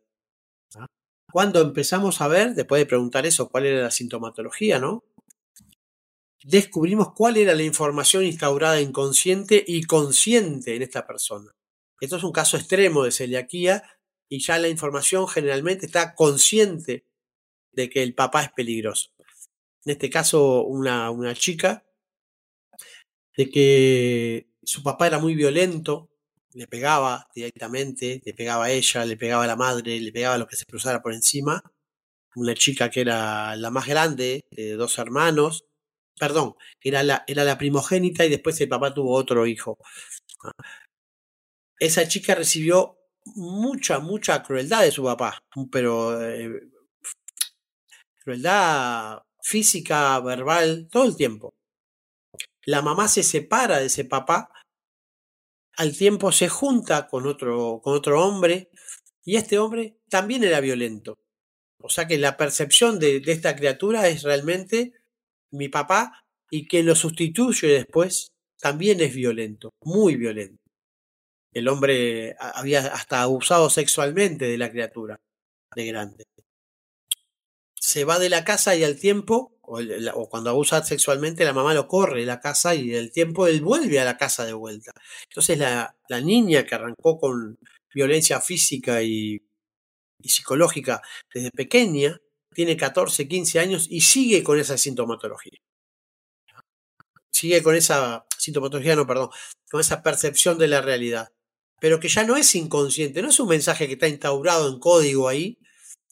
¿Ah? 0.75 0.87
Cuando 1.31 1.61
empezamos 1.61 2.19
a 2.19 2.27
ver, 2.27 2.53
después 2.53 2.81
de 2.81 2.85
preguntar 2.85 3.25
eso, 3.25 3.47
cuál 3.47 3.65
era 3.65 3.83
la 3.83 3.91
sintomatología, 3.91 4.77
¿no? 4.77 5.05
Descubrimos 6.45 7.11
cuál 7.13 7.37
era 7.37 7.55
la 7.55 7.63
información 7.63 8.23
instaurada 8.23 8.79
inconsciente 8.79 9.63
y 9.65 9.83
consciente 9.83 10.75
en 10.75 10.83
esta 10.83 11.07
persona. 11.07 11.51
Esto 11.99 12.17
es 12.17 12.23
un 12.23 12.31
caso 12.31 12.55
extremo 12.55 13.03
de 13.03 13.11
celiaquía 13.11 13.83
y 14.29 14.39
ya 14.39 14.59
la 14.59 14.69
información 14.69 15.27
generalmente 15.27 15.87
está 15.87 16.13
consciente 16.13 17.03
de 17.71 17.89
que 17.89 18.03
el 18.03 18.13
papá 18.13 18.43
es 18.43 18.51
peligroso. 18.51 19.09
En 19.85 19.93
este 19.93 20.09
caso, 20.11 20.63
una, 20.65 21.09
una 21.09 21.33
chica 21.33 21.83
de 23.35 23.49
que 23.49 24.47
su 24.63 24.83
papá 24.83 25.07
era 25.07 25.17
muy 25.17 25.33
violento, 25.33 26.11
le 26.53 26.67
pegaba 26.67 27.27
directamente, 27.33 28.21
le 28.23 28.33
pegaba 28.35 28.65
a 28.65 28.71
ella, 28.71 29.03
le 29.03 29.17
pegaba 29.17 29.45
a 29.45 29.47
la 29.47 29.55
madre, 29.55 29.99
le 29.99 30.11
pegaba 30.11 30.35
a 30.35 30.37
lo 30.37 30.47
que 30.47 30.55
se 30.55 30.65
cruzara 30.65 31.01
por 31.01 31.13
encima. 31.13 31.63
Una 32.35 32.53
chica 32.53 32.91
que 32.91 33.01
era 33.01 33.55
la 33.55 33.71
más 33.71 33.87
grande 33.87 34.45
de 34.51 34.73
dos 34.73 34.99
hermanos, 34.99 35.65
perdón, 36.19 36.55
era 36.81 37.03
la, 37.03 37.23
era 37.27 37.43
la 37.43 37.57
primogénita 37.57 38.25
y 38.25 38.29
después 38.29 38.59
el 38.61 38.69
papá 38.69 38.93
tuvo 38.93 39.13
otro 39.15 39.45
hijo. 39.45 39.77
Esa 41.79 42.07
chica 42.07 42.35
recibió 42.35 42.97
mucha, 43.35 43.99
mucha 43.99 44.43
crueldad 44.43 44.83
de 44.83 44.91
su 44.91 45.03
papá, 45.03 45.39
pero 45.71 46.21
eh, 46.21 46.69
crueldad 48.23 49.19
física, 49.41 50.19
verbal, 50.21 50.87
todo 50.89 51.05
el 51.05 51.15
tiempo. 51.15 51.53
La 52.65 52.81
mamá 52.81 53.07
se 53.07 53.23
separa 53.23 53.79
de 53.79 53.87
ese 53.87 54.05
papá, 54.05 54.49
al 55.77 55.95
tiempo 55.97 56.31
se 56.31 56.47
junta 56.47 57.07
con 57.07 57.27
otro, 57.27 57.81
con 57.83 57.93
otro 57.95 58.23
hombre 58.23 58.69
y 59.23 59.35
este 59.35 59.59
hombre 59.59 59.99
también 60.09 60.43
era 60.43 60.61
violento. 60.61 61.19
O 61.79 61.89
sea 61.89 62.07
que 62.07 62.17
la 62.17 62.37
percepción 62.37 62.99
de 62.99 63.21
esta 63.25 63.55
criatura 63.55 64.07
es 64.07 64.23
realmente 64.23 64.93
mi 65.55 65.69
papá 65.69 66.23
y 66.51 66.67
que 66.67 66.83
lo 66.83 66.95
sustituye 66.95 67.67
después 67.67 68.29
también 68.59 69.01
es 69.01 69.13
violento, 69.15 69.71
muy 69.83 70.15
violento. 70.15 70.61
El 71.53 71.67
hombre 71.69 72.35
había 72.39 72.81
hasta 72.93 73.21
abusado 73.21 73.69
sexualmente 73.69 74.45
de 74.45 74.57
la 74.57 74.69
criatura 74.71 75.17
de 75.75 75.85
grande. 75.87 76.25
se 77.75 78.03
va 78.05 78.19
de 78.19 78.29
la 78.29 78.43
casa 78.43 78.75
y 78.75 78.83
al 78.83 78.99
tiempo, 78.99 79.57
o, 79.61 80.29
cuando 80.29 80.49
abusa 80.49 80.83
sexualmente, 80.83 81.45
la 81.45 81.53
mamá 81.53 81.73
lo 81.73 81.87
corre 81.87 82.21
de 82.21 82.25
la 82.25 82.39
casa 82.39 82.75
y 82.75 82.95
al 82.95 83.11
tiempo 83.11 83.47
él 83.47 83.61
vuelve 83.61 83.99
a 83.99 84.05
la 84.05 84.17
casa 84.17 84.45
de 84.45 84.53
vuelta. 84.53 84.91
Entonces 85.29 85.57
la, 85.59 85.95
la 86.09 86.21
niña 86.21 86.65
que 86.65 86.75
arrancó 86.75 87.19
con 87.19 87.57
violencia 87.93 88.41
física 88.41 89.03
y, 89.03 89.41
y 90.21 90.29
psicológica 90.29 91.01
desde 91.33 91.51
pequeña, 91.51 92.19
tiene 92.55 92.77
14, 92.77 93.27
15 93.27 93.59
años 93.59 93.87
y 93.89 94.01
sigue 94.01 94.41
con 94.41 94.57
esa 94.57 94.77
sintomatología. 94.77 95.59
Sigue 97.29 97.61
con 97.61 97.75
esa 97.75 98.25
sintomatología, 98.39 98.95
no, 98.95 99.05
perdón, 99.05 99.29
con 99.69 99.81
esa 99.81 100.01
percepción 100.01 100.57
de 100.57 100.69
la 100.69 100.81
realidad. 100.81 101.33
Pero 101.81 101.99
que 101.99 102.07
ya 102.07 102.23
no 102.23 102.37
es 102.37 102.55
inconsciente, 102.55 103.21
no 103.21 103.29
es 103.29 103.39
un 103.39 103.49
mensaje 103.49 103.87
que 103.87 103.93
está 103.93 104.07
instaurado 104.07 104.69
en 104.69 104.79
código 104.79 105.27
ahí, 105.27 105.59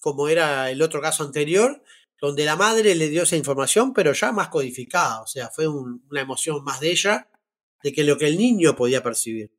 como 0.01 0.27
era 0.27 0.69
el 0.69 0.81
otro 0.81 1.01
caso 1.01 1.23
anterior, 1.23 1.81
donde 2.19 2.43
la 2.43 2.57
madre 2.57 2.93
le 2.93 3.07
dio 3.07 3.23
esa 3.23 3.38
información, 3.38 3.93
pero 3.93 4.12
ya 4.12 4.33
más 4.33 4.50
codificada. 4.50 5.21
O 5.21 5.27
sea, 5.27 5.50
fue 5.50 5.67
una 5.67 6.21
emoción 6.21 6.62
más 6.63 6.81
de 6.81 6.91
ella 6.91 7.29
de 7.81 7.93
que 7.93 8.03
lo 8.03 8.17
que 8.17 8.27
el 8.27 8.38
niño 8.38 8.75
podía 8.75 9.01
percibir. 9.01 9.51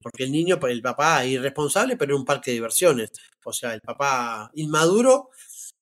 Porque 0.00 0.24
el 0.24 0.32
niño, 0.32 0.58
el 0.62 0.82
papá 0.82 1.26
irresponsable, 1.26 1.96
pero 1.96 2.14
en 2.14 2.20
un 2.20 2.24
parque 2.24 2.52
de 2.52 2.56
diversiones. 2.56 3.10
O 3.44 3.52
sea, 3.52 3.74
el 3.74 3.80
papá 3.80 4.50
inmaduro, 4.54 5.30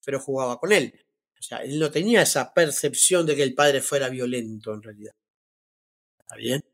pero 0.08 0.20
jugaba 0.20 0.58
con 0.58 0.72
él. 0.72 0.98
O 1.38 1.42
sea, 1.42 1.58
él 1.58 1.78
no 1.78 1.90
tenía 1.90 2.22
esa 2.22 2.54
percepción 2.54 3.26
de 3.26 3.36
que 3.36 3.42
el 3.42 3.52
padre 3.52 3.82
fuera 3.82 4.08
violento 4.08 4.72
en 4.72 4.82
realidad. 4.82 5.12
¿Está 6.20 6.36
bien? 6.36 6.64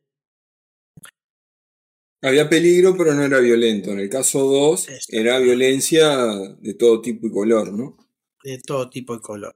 Había 2.22 2.48
peligro, 2.48 2.96
pero 2.96 3.12
no 3.12 3.24
era 3.24 3.40
violento. 3.40 3.90
En 3.90 3.98
el 3.98 4.08
caso 4.08 4.38
2, 4.44 4.86
era 5.08 5.40
violencia 5.40 6.16
de 6.60 6.74
todo 6.74 7.00
tipo 7.00 7.26
y 7.26 7.32
color, 7.32 7.72
¿no? 7.72 7.96
De 8.44 8.60
todo 8.60 8.88
tipo 8.88 9.16
y 9.16 9.20
color. 9.20 9.52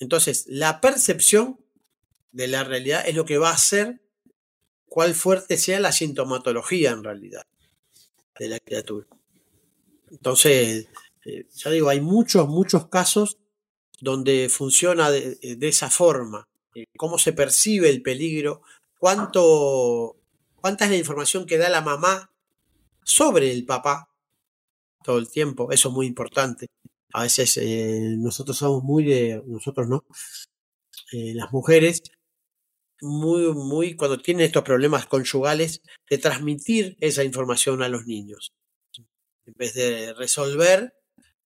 Entonces, 0.00 0.46
la 0.48 0.80
percepción 0.80 1.64
de 2.32 2.48
la 2.48 2.64
realidad 2.64 3.04
es 3.06 3.14
lo 3.14 3.24
que 3.24 3.38
va 3.38 3.50
a 3.50 3.54
hacer 3.54 4.02
cuál 4.86 5.14
fuerte 5.14 5.58
sea 5.58 5.78
la 5.78 5.92
sintomatología 5.92 6.90
en 6.90 7.04
realidad 7.04 7.46
de 8.40 8.48
la 8.48 8.58
criatura. 8.58 9.06
Entonces, 10.10 10.88
eh, 11.24 11.46
ya 11.54 11.70
digo, 11.70 11.88
hay 11.88 12.00
muchos, 12.00 12.48
muchos 12.48 12.88
casos 12.88 13.38
donde 14.00 14.48
funciona 14.48 15.10
de, 15.10 15.38
esa 15.60 15.90
forma. 15.90 16.48
Eh, 16.74 16.84
cómo 16.96 17.18
se 17.18 17.32
percibe 17.32 17.88
el 17.90 18.02
peligro, 18.02 18.62
cuánto 18.98 20.16
cuánta 20.62 20.84
es 20.84 20.92
la 20.92 20.96
información 20.96 21.44
que 21.44 21.58
da 21.58 21.68
la 21.68 21.82
mamá 21.82 22.30
sobre 23.04 23.50
el 23.52 23.66
papá 23.66 24.08
todo 25.04 25.18
el 25.18 25.28
tiempo. 25.28 25.70
Eso 25.72 25.88
es 25.88 25.94
muy 25.94 26.06
importante. 26.06 26.68
A 27.12 27.24
veces 27.24 27.58
eh, 27.58 28.14
nosotros 28.16 28.56
somos 28.56 28.82
muy 28.82 29.04
de, 29.04 29.42
nosotros 29.46 29.88
no, 29.88 30.04
eh, 31.12 31.34
las 31.34 31.52
mujeres, 31.52 32.02
muy, 33.02 33.52
muy, 33.52 33.96
cuando 33.96 34.18
tienen 34.18 34.46
estos 34.46 34.62
problemas 34.62 35.06
conyugales, 35.06 35.82
de 36.08 36.18
transmitir 36.18 36.96
esa 37.00 37.24
información 37.24 37.82
a 37.82 37.88
los 37.88 38.06
niños. 38.06 38.52
En 39.44 39.54
vez 39.56 39.74
de 39.74 40.14
resolver, 40.14 40.94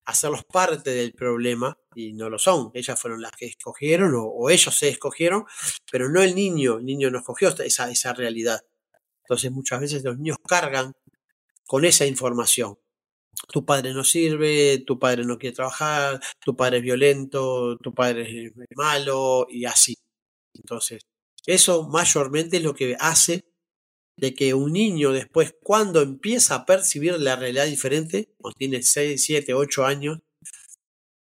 hacerlos 0.07 0.45
parte 0.45 0.91
del 0.91 1.13
problema, 1.13 1.77
y 1.93 2.13
no 2.13 2.29
lo 2.29 2.39
son. 2.39 2.71
Ellas 2.73 2.99
fueron 2.99 3.21
las 3.21 3.33
que 3.33 3.45
escogieron, 3.45 4.13
o, 4.15 4.49
ellos 4.49 4.73
se 4.73 4.87
escogieron, 4.87 5.45
pero 5.91 6.09
no 6.09 6.21
el 6.21 6.33
niño. 6.33 6.77
El 6.77 6.85
niño 6.85 7.11
no 7.11 7.19
escogió 7.19 7.49
esa, 7.49 7.91
esa 7.91 8.13
realidad. 8.13 8.61
Entonces 9.23 9.51
muchas 9.51 9.81
veces 9.81 10.03
los 10.03 10.17
niños 10.17 10.37
cargan 10.47 10.93
con 11.65 11.83
esa 11.83 12.05
información. 12.05 12.79
Tu 13.51 13.65
padre 13.65 13.93
no 13.93 14.03
sirve, 14.03 14.79
tu 14.79 14.97
padre 14.97 15.25
no 15.25 15.37
quiere 15.37 15.55
trabajar, 15.55 16.21
tu 16.39 16.55
padre 16.55 16.77
es 16.77 16.83
violento, 16.83 17.77
tu 17.77 17.93
padre 17.93 18.47
es 18.47 18.53
malo 18.75 19.45
y 19.49 19.65
así. 19.65 19.97
Entonces, 20.53 21.01
eso 21.45 21.87
mayormente 21.89 22.57
es 22.57 22.63
lo 22.63 22.73
que 22.73 22.95
hace 22.99 23.43
de 24.17 24.33
que 24.33 24.53
un 24.53 24.73
niño 24.73 25.11
después, 25.11 25.55
cuando 25.63 26.01
empieza 26.01 26.55
a 26.55 26.65
percibir 26.65 27.19
la 27.19 27.35
realidad 27.35 27.65
diferente, 27.65 28.33
cuando 28.37 28.57
tiene 28.57 28.81
6, 28.81 29.21
7, 29.21 29.53
8 29.53 29.85
años, 29.85 30.19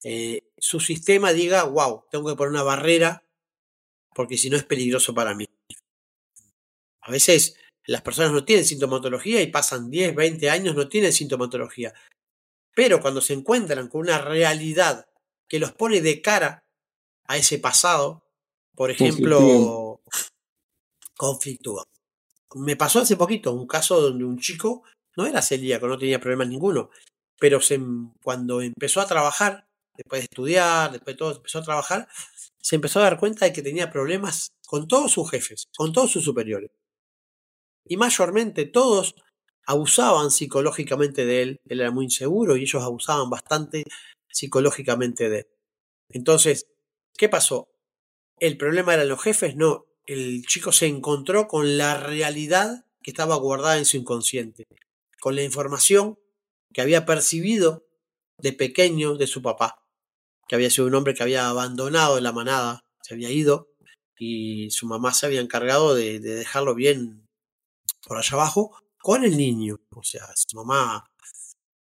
eh, 0.03 0.43
su 0.57 0.79
sistema 0.79 1.33
diga, 1.33 1.63
wow, 1.63 2.05
tengo 2.11 2.29
que 2.29 2.35
poner 2.35 2.51
una 2.51 2.63
barrera 2.63 3.23
porque 4.13 4.37
si 4.37 4.49
no 4.49 4.55
es 4.55 4.63
peligroso 4.63 5.13
para 5.13 5.33
mí. 5.33 5.45
A 7.01 7.11
veces 7.11 7.57
las 7.85 8.01
personas 8.01 8.31
no 8.31 8.45
tienen 8.45 8.65
sintomatología 8.65 9.41
y 9.41 9.47
pasan 9.47 9.89
10, 9.89 10.15
20 10.15 10.49
años, 10.49 10.75
no 10.75 10.87
tienen 10.87 11.11
sintomatología. 11.11 11.93
Pero 12.73 13.01
cuando 13.01 13.19
se 13.19 13.33
encuentran 13.33 13.87
con 13.87 14.01
una 14.01 14.19
realidad 14.19 15.07
que 15.47 15.59
los 15.59 15.71
pone 15.73 16.01
de 16.01 16.21
cara 16.21 16.63
a 17.25 17.37
ese 17.37 17.57
pasado, 17.59 18.23
por 18.75 18.91
ejemplo, 18.91 20.01
conflictúa. 21.17 21.85
Me 22.53 22.75
pasó 22.75 22.99
hace 22.99 23.17
poquito 23.17 23.53
un 23.53 23.67
caso 23.67 23.99
donde 23.99 24.23
un 24.23 24.39
chico 24.39 24.83
no 25.17 25.25
era 25.25 25.41
celíaco, 25.41 25.87
no 25.87 25.97
tenía 25.97 26.19
problemas 26.19 26.47
ninguno, 26.47 26.89
pero 27.39 27.59
se, 27.61 27.79
cuando 28.21 28.61
empezó 28.61 29.01
a 29.01 29.07
trabajar, 29.07 29.67
después 29.97 30.21
de 30.21 30.25
estudiar, 30.25 30.91
después 30.91 31.15
de 31.15 31.17
todo, 31.17 31.35
empezó 31.35 31.59
a 31.59 31.63
trabajar, 31.63 32.07
se 32.61 32.75
empezó 32.75 32.99
a 32.99 33.03
dar 33.03 33.19
cuenta 33.19 33.45
de 33.45 33.53
que 33.53 33.61
tenía 33.61 33.91
problemas 33.91 34.51
con 34.67 34.87
todos 34.87 35.11
sus 35.11 35.29
jefes, 35.29 35.65
con 35.75 35.93
todos 35.93 36.11
sus 36.11 36.23
superiores 36.23 36.71
y 37.87 37.97
mayormente 37.97 38.65
todos 38.65 39.15
abusaban 39.67 40.31
psicológicamente 40.31 41.25
de 41.25 41.41
él, 41.41 41.61
él 41.65 41.81
era 41.81 41.91
muy 41.91 42.05
inseguro 42.05 42.55
y 42.55 42.63
ellos 42.63 42.83
abusaban 42.83 43.29
bastante 43.29 43.83
psicológicamente 44.29 45.29
de 45.29 45.39
él. 45.39 45.47
Entonces, 46.09 46.67
¿qué 47.17 47.29
pasó? 47.29 47.67
¿El 48.39 48.57
problema 48.57 48.93
eran 48.93 49.09
los 49.09 49.21
jefes? 49.21 49.55
No, 49.55 49.85
el 50.07 50.45
chico 50.45 50.71
se 50.71 50.87
encontró 50.87 51.47
con 51.47 51.77
la 51.77 51.97
realidad 51.97 52.85
que 53.01 53.11
estaba 53.11 53.35
guardada 53.35 53.77
en 53.77 53.85
su 53.85 53.97
inconsciente, 53.97 54.65
con 55.19 55.35
la 55.35 55.43
información 55.43 56.19
que 56.73 56.81
había 56.81 57.05
percibido 57.05 57.85
de 58.37 58.53
pequeño 58.53 59.15
de 59.15 59.27
su 59.27 59.41
papá, 59.41 59.83
que 60.47 60.55
había 60.55 60.69
sido 60.69 60.87
un 60.87 60.95
hombre 60.95 61.13
que 61.13 61.23
había 61.23 61.49
abandonado 61.49 62.19
la 62.19 62.31
manada, 62.31 62.83
se 63.01 63.13
había 63.13 63.31
ido 63.31 63.69
y 64.17 64.69
su 64.71 64.87
mamá 64.87 65.13
se 65.13 65.25
había 65.25 65.41
encargado 65.41 65.95
de, 65.95 66.19
de 66.19 66.35
dejarlo 66.35 66.75
bien 66.75 67.27
por 68.05 68.17
allá 68.17 68.33
abajo 68.33 68.75
con 68.99 69.23
el 69.23 69.37
niño. 69.37 69.77
O 69.91 70.03
sea, 70.03 70.27
su 70.35 70.57
mamá 70.57 71.05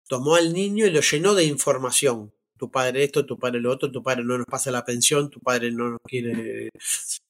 tomó 0.08 0.36
al 0.36 0.54
niño 0.54 0.86
y 0.86 0.92
lo 0.92 1.02
llenó 1.02 1.36
de 1.36 1.46
información. 1.46 2.34
Tu 2.64 2.72
padre 2.72 3.04
esto, 3.04 3.26
tu 3.26 3.38
padre 3.38 3.60
lo 3.60 3.74
otro, 3.74 3.92
tu 3.92 4.02
padre 4.02 4.24
no 4.24 4.38
nos 4.38 4.48
pasa 4.48 4.72
la 4.72 4.86
pensión, 4.86 5.30
tu 5.30 5.42
padre 5.42 5.70
no 5.70 5.90
nos 5.90 6.02
quiere 6.02 6.70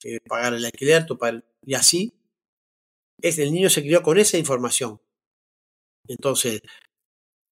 eh, 0.04 0.20
pagar 0.28 0.54
el 0.54 0.64
alquiler, 0.64 1.08
tu 1.08 1.18
padre... 1.18 1.42
Y 1.66 1.74
así, 1.74 2.14
es, 3.20 3.40
el 3.40 3.52
niño 3.52 3.68
se 3.72 3.82
crió 3.82 4.04
con 4.04 4.20
esa 4.20 4.38
información. 4.38 5.02
Entonces, 6.08 6.62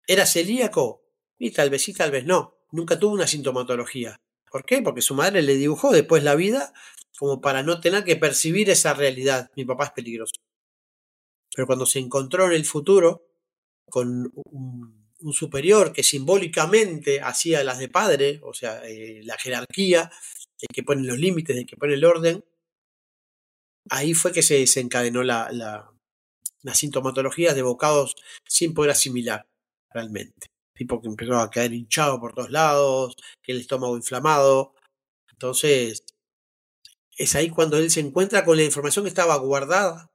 ¿era 0.06 0.26
celíaco? 0.26 1.02
Y 1.38 1.52
tal 1.52 1.70
vez 1.70 1.80
sí, 1.80 1.94
tal 1.94 2.10
vez 2.10 2.26
no. 2.26 2.58
Nunca 2.70 2.98
tuvo 2.98 3.14
una 3.14 3.26
sintomatología. 3.26 4.20
¿Por 4.50 4.66
qué? 4.66 4.82
Porque 4.82 5.00
su 5.00 5.14
madre 5.14 5.40
le 5.40 5.54
dibujó 5.54 5.90
después 5.90 6.22
la 6.22 6.34
vida 6.34 6.74
como 7.18 7.40
para 7.40 7.62
no 7.62 7.80
tener 7.80 8.04
que 8.04 8.16
percibir 8.16 8.68
esa 8.68 8.92
realidad. 8.92 9.50
Mi 9.56 9.64
papá 9.64 9.84
es 9.86 9.92
peligroso. 9.92 10.34
Pero 11.54 11.66
cuando 11.66 11.86
se 11.86 11.98
encontró 11.98 12.44
en 12.44 12.52
el 12.52 12.66
futuro 12.66 13.26
con 13.88 14.30
un, 15.20 15.32
superior 15.32 15.92
que 15.92 16.02
simbólicamente 16.02 17.20
hacía 17.20 17.64
las 17.64 17.78
de 17.78 17.88
padre, 17.88 18.40
o 18.42 18.54
sea, 18.54 18.86
eh, 18.86 19.20
la 19.24 19.36
jerarquía, 19.38 20.10
el 20.60 20.68
que 20.72 20.82
pone 20.82 21.06
los 21.06 21.18
límites, 21.18 21.56
el 21.56 21.66
que 21.66 21.76
pone 21.76 21.94
el 21.94 22.04
orden, 22.04 22.44
ahí 23.90 24.14
fue 24.14 24.32
que 24.32 24.42
se 24.42 24.58
desencadenó 24.58 25.22
la, 25.22 25.50
la, 25.52 25.92
las 26.62 26.78
sintomatologías 26.78 27.54
de 27.54 27.62
bocados 27.62 28.16
sin 28.46 28.74
poder 28.74 28.92
asimilar 28.92 29.46
realmente. 29.92 30.48
Tipo 30.74 31.00
que 31.00 31.08
empezó 31.08 31.36
a 31.36 31.50
caer 31.50 31.72
hinchado 31.72 32.20
por 32.20 32.34
todos 32.34 32.50
lados, 32.50 33.16
el 33.46 33.60
estómago 33.60 33.96
inflamado. 33.96 34.74
Entonces, 35.32 36.04
es 37.16 37.34
ahí 37.34 37.50
cuando 37.50 37.76
él 37.78 37.90
se 37.90 38.00
encuentra 38.00 38.44
con 38.44 38.56
la 38.56 38.64
información 38.64 39.04
que 39.04 39.10
estaba 39.10 39.36
guardada 39.36 40.10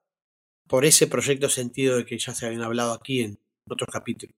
por 0.67 0.85
ese 0.85 1.07
proyecto 1.07 1.49
sentido 1.49 1.97
de 1.97 2.05
que 2.05 2.17
ya 2.17 2.33
se 2.33 2.45
habían 2.45 2.63
hablado 2.63 2.93
aquí 2.93 3.21
en 3.21 3.37
otros 3.69 3.89
capítulos. 3.91 4.35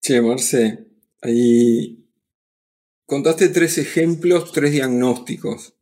Sí, 0.00 0.20
Marce, 0.20 0.86
ahí 1.20 2.08
contaste 3.06 3.48
tres 3.48 3.78
ejemplos, 3.78 4.52
tres 4.52 4.72
diagnósticos 4.72 5.74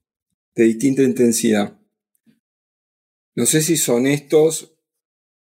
de 0.54 0.64
distinta 0.64 1.02
intensidad. 1.02 1.78
No 3.34 3.46
sé 3.46 3.62
si 3.62 3.76
son 3.76 4.06
estos 4.06 4.74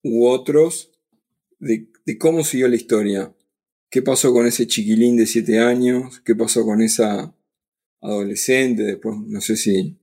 u 0.02 0.26
otros 0.26 0.92
de, 1.58 1.90
de 2.06 2.18
cómo 2.18 2.44
siguió 2.44 2.68
la 2.68 2.76
historia. 2.76 3.34
¿Qué 3.90 4.02
pasó 4.02 4.32
con 4.32 4.46
ese 4.46 4.68
chiquilín 4.68 5.16
de 5.16 5.26
siete 5.26 5.58
años? 5.58 6.20
¿Qué 6.20 6.36
pasó 6.36 6.64
con 6.64 6.80
esa 6.80 7.36
adolescente? 8.00 8.84
Después, 8.84 9.16
no 9.26 9.40
sé 9.40 9.56
si 9.56 9.98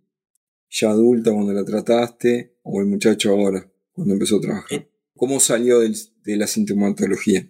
ya 0.70 0.90
adulta 0.90 1.32
cuando 1.32 1.54
la 1.54 1.64
trataste 1.64 2.58
o 2.64 2.82
el 2.82 2.88
muchacho 2.88 3.32
ahora 3.32 3.72
cuando 3.94 4.14
empezó 4.14 4.38
a 4.38 4.42
trabajar? 4.42 4.80
Eh. 4.80 4.88
¿Cómo 5.16 5.40
salió 5.40 5.80
de 5.80 6.38
la 6.38 6.46
sintomatología? 6.46 7.50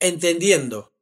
Entendiendo, 0.00 0.92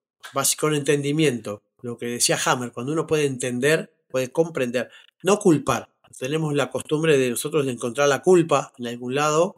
con 0.59 0.75
entendimiento. 0.75 1.63
lo 1.83 1.99
que 1.99 2.07
decía 2.07 2.39
Hammer, 2.45 2.73
cuando 2.73 2.93
uno 2.93 3.07
puede 3.07 3.27
entender, 3.27 3.93
puede 4.09 4.31
comprender, 4.31 4.91
no 5.23 5.39
culpar. 5.39 5.89
Tenemos 6.19 6.55
la 6.55 6.71
costumbre 6.71 7.19
de 7.19 7.31
nosotros 7.31 7.67
de 7.67 7.73
encontrar 7.73 8.09
la 8.09 8.23
culpa 8.23 8.73
en 8.79 8.87
algún 8.87 9.15
lado 9.15 9.57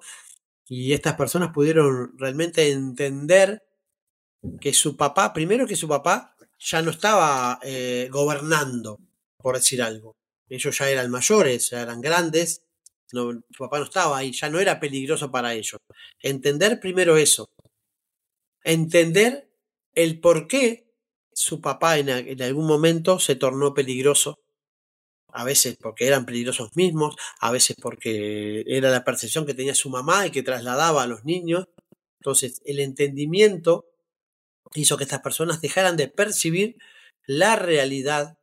y 0.67 0.93
estas 0.93 1.15
personas 1.15 1.53
pudieron 1.53 2.17
realmente 2.17 2.71
entender 2.71 3.63
que 4.61 4.73
su 4.73 4.97
papá, 4.97 5.33
primero 5.33 5.67
que 5.67 5.77
su 5.77 5.89
papá 5.89 6.35
ya 6.59 6.81
no 6.81 6.91
estaba 6.91 7.59
eh, 7.63 8.09
gobernando, 8.11 8.99
por 9.37 9.57
decir 9.57 9.83
algo. 9.83 10.17
Ellos 10.49 10.79
ya 10.79 10.89
eran 10.89 11.11
mayores, 11.11 11.71
ya 11.71 11.83
eran 11.83 12.01
grandes, 12.01 12.63
no, 13.13 13.33
su 13.51 13.59
papá 13.59 13.79
no 13.79 13.85
estaba 13.85 14.19
ahí, 14.19 14.33
ya 14.33 14.49
no 14.49 14.59
era 14.59 14.81
peligroso 14.81 15.31
para 15.31 15.53
ellos. 15.55 15.79
Entender 16.21 16.81
primero 16.81 17.17
eso. 17.17 17.49
Entender 18.65 19.49
el 19.95 20.21
por 20.21 20.49
qué 20.49 20.91
su 21.33 21.61
papá 21.61 21.99
en, 21.99 22.11
algún 22.43 22.67
momento 22.67 23.19
se 23.19 23.37
tornó 23.37 23.75
peligroso 23.75 24.41
a 25.29 25.45
veces 25.45 25.77
porque 25.81 26.07
eran 26.07 26.27
peligrosos 26.27 26.77
mismos, 26.77 27.17
a 27.41 27.51
veces 27.51 27.77
porque 27.81 28.65
era 28.67 28.91
la 28.91 29.05
percepción 29.05 29.45
que 29.47 29.55
tenía 29.55 29.75
su 29.75 29.91
mamá 29.91 30.27
y 30.27 30.31
que 30.31 30.45
trasladaba 30.45 31.03
a 31.03 31.07
los 31.09 31.25
niños. 31.25 31.67
Entonces, 32.21 32.63
el 32.65 32.79
entendimiento 32.79 33.87
hizo 34.75 34.97
que 34.97 35.05
estas 35.05 35.21
personas 35.23 35.61
dejaran 35.61 35.97
de 35.97 36.09
percibir 36.09 36.77
la 37.27 37.57
realidad 37.57 38.39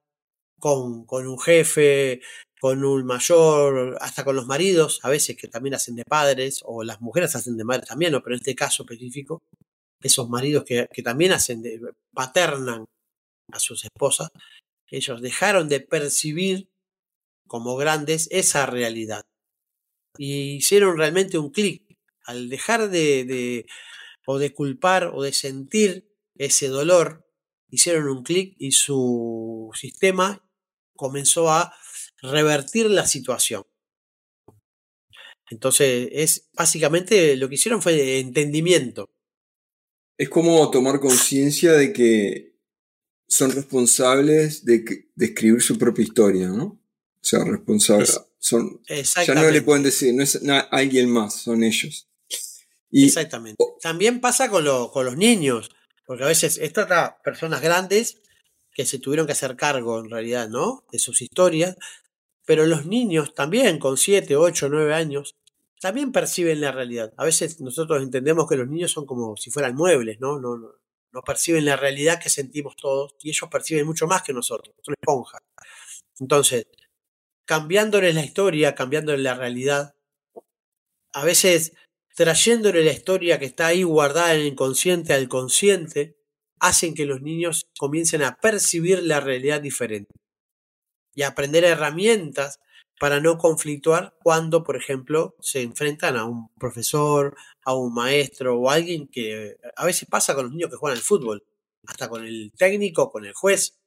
con, 0.59 1.05
con 1.05 1.27
un 1.27 1.39
jefe, 1.39 2.21
con 2.59 2.83
un 2.83 3.05
mayor, 3.05 3.97
hasta 4.01 4.23
con 4.23 4.35
los 4.35 4.45
maridos, 4.45 4.99
a 5.03 5.09
veces 5.09 5.37
que 5.37 5.47
también 5.47 5.75
hacen 5.75 5.95
de 5.95 6.05
padres, 6.05 6.61
o 6.65 6.83
las 6.83 7.01
mujeres 7.01 7.35
hacen 7.35 7.57
de 7.57 7.63
madres 7.63 7.87
también, 7.87 8.11
pero 8.23 8.35
en 8.35 8.39
este 8.39 8.53
caso 8.53 8.83
específico, 8.83 9.41
esos 10.01 10.29
maridos 10.29 10.63
que, 10.65 10.87
que 10.91 11.03
también 11.03 11.31
hacen 11.31 11.63
paternan 12.13 12.85
a 13.51 13.59
sus 13.59 13.83
esposas, 13.83 14.29
ellos 14.87 15.21
dejaron 15.21 15.69
de 15.69 15.79
percibir 15.79 16.69
como 17.47 17.75
grandes 17.75 18.27
esa 18.31 18.65
realidad. 18.65 19.23
Y 20.17 20.55
hicieron 20.55 20.97
realmente 20.97 21.37
un 21.37 21.51
clic 21.51 21.97
al 22.25 22.49
dejar 22.49 22.89
de, 22.89 23.25
de, 23.25 23.65
o 24.25 24.37
de 24.37 24.53
culpar 24.53 25.11
o 25.13 25.21
de 25.21 25.33
sentir 25.33 26.09
ese 26.35 26.67
dolor, 26.67 27.27
hicieron 27.69 28.07
un 28.09 28.23
clic 28.23 28.55
y 28.57 28.71
su 28.71 29.71
sistema 29.73 30.45
comenzó 30.95 31.49
a 31.49 31.73
revertir 32.21 32.89
la 32.89 33.05
situación. 33.05 33.65
Entonces, 35.49 36.09
es 36.13 36.49
básicamente 36.53 37.35
lo 37.35 37.49
que 37.49 37.55
hicieron 37.55 37.81
fue 37.81 38.19
entendimiento. 38.19 39.09
Es 40.21 40.29
como 40.29 40.69
tomar 40.69 40.99
conciencia 40.99 41.73
de 41.73 41.91
que 41.91 42.55
son 43.27 43.49
responsables 43.49 44.63
de, 44.63 45.07
de, 45.15 45.25
escribir 45.25 45.63
su 45.63 45.79
propia 45.79 46.03
historia, 46.03 46.49
¿no? 46.49 46.63
O 46.63 47.23
sea, 47.23 47.43
responsables. 47.43 48.21
Son, 48.37 48.83
ya 49.25 49.33
no 49.33 49.49
le 49.49 49.63
pueden 49.63 49.81
decir, 49.81 50.13
no 50.13 50.21
es 50.21 50.39
alguien 50.69 51.09
más, 51.09 51.41
son 51.41 51.63
ellos. 51.63 52.07
Y, 52.91 53.07
Exactamente. 53.07 53.63
También 53.81 54.21
pasa 54.21 54.47
con, 54.51 54.63
lo, 54.63 54.91
con 54.91 55.07
los 55.07 55.17
niños, 55.17 55.71
porque 56.05 56.23
a 56.23 56.27
veces 56.27 56.59
estas 56.59 57.13
personas 57.23 57.63
grandes 57.63 58.17
que 58.75 58.85
se 58.85 58.99
tuvieron 58.99 59.25
que 59.25 59.31
hacer 59.33 59.55
cargo 59.55 60.01
en 60.01 60.11
realidad, 60.11 60.49
¿no? 60.49 60.85
De 60.91 60.99
sus 60.99 61.23
historias, 61.23 61.77
pero 62.45 62.67
los 62.67 62.85
niños 62.85 63.33
también 63.33 63.79
con 63.79 63.97
7, 63.97 64.35
8, 64.35 64.69
9 64.69 64.93
años 64.93 65.35
también 65.81 66.11
perciben 66.11 66.61
la 66.61 66.71
realidad. 66.71 67.11
A 67.17 67.25
veces 67.25 67.59
nosotros 67.59 68.03
entendemos 68.03 68.47
que 68.47 68.55
los 68.55 68.67
niños 68.67 68.91
son 68.91 69.07
como 69.07 69.35
si 69.35 69.49
fueran 69.49 69.75
muebles, 69.75 70.19
¿no? 70.19 70.39
No, 70.39 70.55
no, 70.55 70.69
no 71.11 71.21
perciben 71.23 71.65
la 71.65 71.75
realidad 71.75 72.21
que 72.21 72.29
sentimos 72.29 72.75
todos 72.75 73.15
y 73.19 73.29
ellos 73.29 73.49
perciben 73.51 73.87
mucho 73.87 74.05
más 74.05 74.21
que 74.21 74.31
nosotros, 74.31 74.75
son 74.83 74.93
esponjas. 74.93 75.41
Entonces, 76.19 76.67
cambiándole 77.45 78.13
la 78.13 78.23
historia, 78.23 78.75
cambiándole 78.75 79.23
la 79.23 79.33
realidad, 79.33 79.95
a 81.13 81.25
veces 81.25 81.73
trayéndole 82.15 82.85
la 82.85 82.91
historia 82.91 83.39
que 83.39 83.45
está 83.45 83.67
ahí 83.67 83.81
guardada 83.81 84.35
en 84.35 84.41
el 84.41 84.47
inconsciente 84.47 85.13
al 85.13 85.27
consciente, 85.27 86.15
hacen 86.59 86.93
que 86.93 87.07
los 87.07 87.23
niños 87.23 87.65
comiencen 87.79 88.21
a 88.21 88.37
percibir 88.37 89.01
la 89.01 89.19
realidad 89.19 89.61
diferente 89.61 90.13
y 91.15 91.23
aprender 91.23 91.63
herramientas 91.63 92.59
para 93.01 93.19
no 93.19 93.39
conflictuar 93.39 94.15
cuando, 94.21 94.63
por 94.63 94.77
ejemplo, 94.77 95.35
se 95.39 95.63
enfrentan 95.63 96.17
a 96.17 96.25
un 96.25 96.53
profesor, 96.59 97.35
a 97.65 97.73
un 97.73 97.95
maestro 97.95 98.59
o 98.59 98.69
alguien 98.69 99.07
que 99.07 99.57
a 99.75 99.85
veces 99.87 100.07
pasa 100.07 100.35
con 100.35 100.45
los 100.45 100.53
niños 100.53 100.69
que 100.69 100.75
juegan 100.75 100.99
al 100.99 101.03
fútbol, 101.03 101.43
hasta 101.87 102.07
con 102.07 102.23
el 102.23 102.51
técnico, 102.55 103.09
con 103.09 103.25
el 103.25 103.33
juez, 103.33 103.79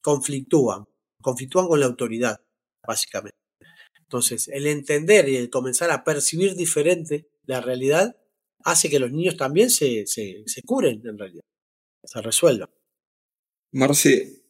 conflictúan, 0.00 0.86
conflictúan 1.20 1.66
con 1.66 1.80
la 1.80 1.86
autoridad 1.86 2.40
básicamente. 2.86 3.36
Entonces, 4.02 4.46
el 4.46 4.68
entender 4.68 5.28
y 5.28 5.34
el 5.34 5.50
comenzar 5.50 5.90
a 5.90 6.04
percibir 6.04 6.54
diferente 6.54 7.28
la 7.44 7.60
realidad 7.60 8.16
hace 8.62 8.88
que 8.88 9.00
los 9.00 9.10
niños 9.10 9.36
también 9.36 9.68
se, 9.68 10.06
se, 10.06 10.44
se 10.46 10.62
curen 10.62 11.02
en 11.04 11.18
realidad, 11.18 11.44
se 12.04 12.22
resuelvan. 12.22 12.70
Marce, 13.72 14.44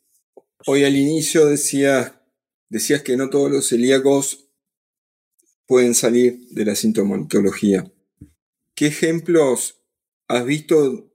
hoy 0.67 0.85
al 0.85 0.95
inicio 0.95 1.47
decías, 1.47 2.18
decías 2.69 3.03
que 3.03 3.17
no 3.17 3.31
todos 3.31 3.51
los 3.51 3.69
celíacos 3.69 4.49
pueden 5.67 5.95
salir 5.95 6.49
de 6.49 6.65
la 6.65 6.75
sintomatología. 6.75 7.91
¿Qué 8.75 8.87
ejemplos 8.87 9.83
has 10.27 10.45
visto 10.45 11.11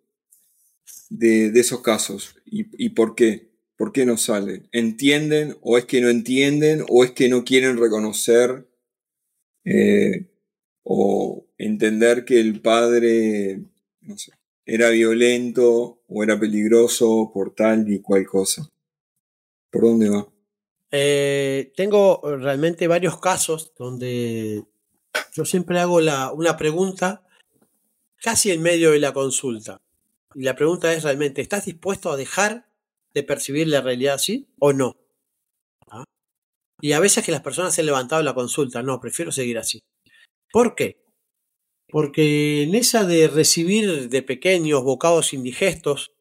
de, 1.10 1.48
esos 1.60 1.82
casos 1.82 2.36
y, 2.46 2.68
y 2.84 2.90
por 2.90 3.16
qué? 3.16 3.54
¿Por 3.76 3.92
qué 3.92 4.06
no 4.06 4.18
salen? 4.18 4.70
¿Entienden 4.72 5.58
o 5.62 5.78
es 5.78 5.86
que 5.86 6.02
no 6.02 6.10
entienden 6.10 6.86
o 6.88 7.04
es 7.04 7.12
que 7.12 7.30
no 7.30 7.44
quieren 7.44 7.78
reconocer 7.78 8.68
eh, 9.66 10.28
o 10.84 11.48
entender 11.58 12.26
que 12.26 12.40
el 12.40 12.62
padre, 12.62 13.64
no 14.02 14.18
sé, 14.18 14.34
era 14.66 14.90
violento 14.90 16.02
o 16.08 16.24
era 16.24 16.40
peligroso 16.40 17.32
por 17.34 17.56
tal 17.56 17.92
y 17.92 18.00
cual 18.00 18.26
cosa? 18.28 18.70
¿Por 19.72 19.82
dónde 19.82 20.10
va? 20.10 20.33
Eh, 20.96 21.74
tengo 21.76 22.22
realmente 22.24 22.88
varios 22.88 23.20
casos 23.20 23.74
donde 23.76 24.64
yo 25.34 25.44
siempre 25.44 25.80
hago 25.80 26.00
la, 26.00 26.32
una 26.32 26.56
pregunta 26.56 27.26
casi 28.18 28.52
en 28.52 28.62
medio 28.62 28.92
de 28.92 29.00
la 29.00 29.12
consulta. 29.12 29.82
Y 30.36 30.44
la 30.44 30.56
pregunta 30.56 30.94
es 30.94 31.04
realmente, 31.04 31.42
¿estás 31.42 31.66
dispuesto 31.66 32.12
a 32.12 32.16
dejar 32.16 32.68
de 33.14 33.24
percibir 33.24 33.68
la 33.68 33.82
realidad 33.82 34.16
así 34.16 34.48
o 34.60 34.74
no. 34.74 34.98
¿Ah? 35.90 36.04
Y 36.82 36.94
a 36.94 37.00
veces 37.00 37.26
que 37.26 37.32
las 37.32 37.42
personas 37.42 37.74
se 37.74 37.82
han 37.82 37.88
levantado 37.88 38.22
la 38.22 38.34
consulta, 38.34 38.84
no, 38.84 39.00
prefiero 39.00 39.32
seguir 39.32 39.58
así. 39.58 39.82
¿Por 40.52 40.76
qué? 40.76 41.04
Porque 41.88 42.64
en 42.64 42.76
esa 42.76 43.04
de 43.04 43.28
recibir 43.28 44.10
de 44.10 44.22
pequeños 44.24 44.84
bocados 44.84 45.34
indigestos, 45.34 46.12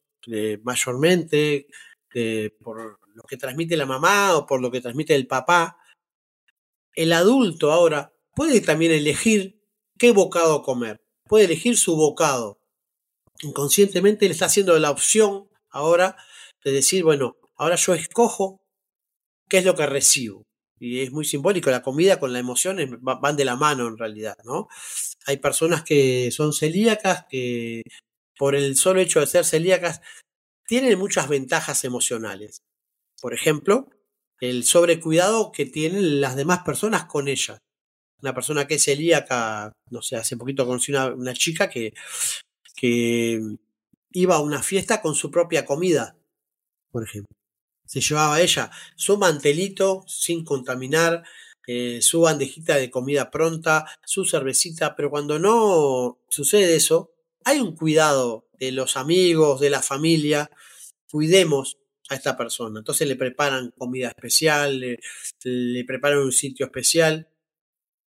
mayormente 0.62 1.66
por 2.60 2.98
lo 3.14 3.22
que 3.24 3.36
transmite 3.36 3.76
la 3.76 3.86
mamá 3.86 4.36
o 4.36 4.46
por 4.46 4.60
lo 4.60 4.70
que 4.70 4.80
transmite 4.80 5.14
el 5.14 5.26
papá, 5.26 5.78
el 6.94 7.12
adulto 7.12 7.72
ahora 7.72 8.12
puede 8.34 8.60
también 8.60 8.92
elegir 8.92 9.60
qué 9.98 10.12
bocado 10.12 10.62
comer, 10.62 11.02
puede 11.28 11.44
elegir 11.44 11.76
su 11.76 11.96
bocado. 11.96 12.60
Inconscientemente 13.40 14.26
le 14.26 14.32
está 14.32 14.46
haciendo 14.46 14.78
la 14.78 14.90
opción 14.90 15.48
ahora 15.70 16.16
de 16.64 16.72
decir, 16.72 17.04
bueno, 17.04 17.36
ahora 17.56 17.76
yo 17.76 17.94
escojo 17.94 18.60
qué 19.48 19.58
es 19.58 19.64
lo 19.64 19.74
que 19.74 19.86
recibo. 19.86 20.44
Y 20.78 21.00
es 21.00 21.12
muy 21.12 21.24
simbólico, 21.24 21.70
la 21.70 21.82
comida 21.82 22.18
con 22.18 22.32
la 22.32 22.40
emoción 22.40 22.98
van 23.00 23.36
de 23.36 23.44
la 23.44 23.54
mano 23.54 23.86
en 23.86 23.96
realidad, 23.96 24.36
¿no? 24.44 24.66
Hay 25.26 25.36
personas 25.36 25.84
que 25.84 26.30
son 26.32 26.52
celíacas 26.52 27.26
que 27.30 27.82
por 28.36 28.56
el 28.56 28.76
solo 28.76 29.00
hecho 29.00 29.20
de 29.20 29.28
ser 29.28 29.44
celíacas 29.44 30.00
tienen 30.66 30.98
muchas 30.98 31.28
ventajas 31.28 31.84
emocionales. 31.84 32.62
Por 33.22 33.32
ejemplo, 33.32 33.88
el 34.40 34.64
sobrecuidado 34.64 35.50
que 35.50 35.64
tienen 35.64 36.20
las 36.20 36.36
demás 36.36 36.58
personas 36.64 37.06
con 37.06 37.28
ellas. 37.28 37.58
Una 38.20 38.34
persona 38.34 38.66
que 38.66 38.74
es 38.74 38.84
celíaca, 38.84 39.72
no 39.90 40.02
sé, 40.02 40.16
hace 40.16 40.36
poquito 40.36 40.66
conocí 40.66 40.92
una, 40.92 41.06
una 41.06 41.32
chica 41.32 41.70
que, 41.70 41.94
que 42.76 43.40
iba 44.10 44.36
a 44.36 44.42
una 44.42 44.62
fiesta 44.62 45.00
con 45.00 45.14
su 45.14 45.30
propia 45.30 45.64
comida 45.64 46.16
por 46.92 47.02
ejemplo. 47.02 47.34
Se 47.86 48.00
llevaba 48.00 48.40
ella 48.40 48.70
su 48.94 49.18
mantelito 49.18 50.04
sin 50.06 50.44
contaminar, 50.44 51.24
eh, 51.66 52.00
su 52.00 52.20
bandejita 52.20 52.76
de 52.76 52.90
comida 52.90 53.30
pronta, 53.30 53.86
su 54.04 54.24
cervecita, 54.24 54.94
pero 54.94 55.10
cuando 55.10 55.38
no 55.38 56.18
sucede 56.28 56.76
eso, 56.76 57.10
hay 57.44 57.58
un 57.60 57.74
cuidado 57.74 58.46
de 58.58 58.70
los 58.70 58.96
amigos, 58.96 59.60
de 59.60 59.70
la 59.70 59.82
familia, 59.82 60.50
cuidemos 61.10 61.78
a 62.12 62.16
esta 62.16 62.36
persona. 62.36 62.80
Entonces 62.80 63.06
le 63.08 63.16
preparan 63.16 63.72
comida 63.76 64.08
especial, 64.08 64.80
le, 64.80 65.00
le 65.44 65.84
preparan 65.84 66.18
un 66.18 66.32
sitio 66.32 66.66
especial. 66.66 67.28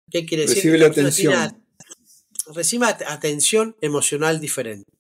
¿Qué 0.10 0.26
quiere 0.26 0.44
decir? 0.44 0.58
Recibe 0.58 0.78
la 0.78 0.88
atención. 0.88 1.66
Recibe 2.54 2.86
atención 2.88 3.76
emocional 3.82 4.42
diferente. 4.42 4.92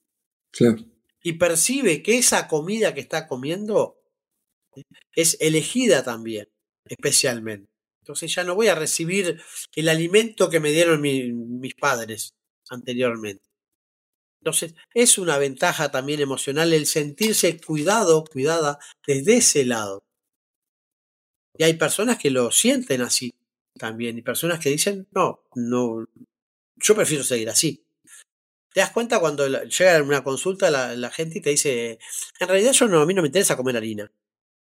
Claro 0.52 0.86
y 1.24 1.34
percibe 1.34 2.02
que 2.02 2.18
esa 2.18 2.48
comida 2.48 2.94
que 2.94 3.02
está 3.02 3.28
comiendo 3.28 3.98
Es 5.14 5.38
elegida 5.42 6.04
también, 6.04 6.48
especialmente. 6.86 7.70
Entonces 8.02 8.34
ya 8.34 8.44
no 8.44 8.56
voy 8.56 8.70
a 8.70 8.76
recibir 8.76 9.42
el 9.76 9.90
alimento 9.90 10.50
que 10.50 10.60
me 10.60 10.72
dieron 10.72 11.02
mis 11.02 11.76
padres 11.76 12.34
anteriormente. 12.70 13.44
Entonces, 14.42 14.74
es 14.96 15.20
una 15.20 15.38
ventaja 15.38 15.92
también 15.92 16.20
emocional 16.20 16.74
el 16.74 16.88
sentirse 16.88 17.60
cuidado, 17.62 18.24
cuidada 18.26 18.80
desde 19.06 19.38
ese 19.38 19.66
lado. 19.66 20.04
Y 21.58 21.64
hay 21.64 21.76
personas 21.76 22.18
que 22.18 22.32
lo 22.32 22.52
sienten 22.52 23.02
así 23.02 23.36
también, 23.78 24.18
y 24.18 24.24
personas 24.24 24.60
que 24.60 24.70
dicen, 24.70 25.08
no, 25.12 25.44
no, 25.56 26.08
yo 26.76 26.96
prefiero 26.96 27.24
seguir 27.24 27.50
así. 27.50 27.86
Te 28.74 28.80
das 28.80 28.92
cuenta 28.92 29.20
cuando 29.20 29.48
llega 29.48 30.02
una 30.02 30.24
consulta 30.24 30.72
la, 30.72 30.96
la, 30.96 31.12
gente 31.12 31.38
y 31.38 31.42
te 31.42 31.52
dice, 31.52 32.00
en 32.40 32.48
realidad 32.48 32.72
yo 32.72 32.88
no, 32.88 33.02
a 33.02 33.06
mí 33.06 33.14
no 33.14 33.22
me 33.22 33.28
interesa 33.28 33.58
comer 33.58 33.78
harina. 33.78 34.12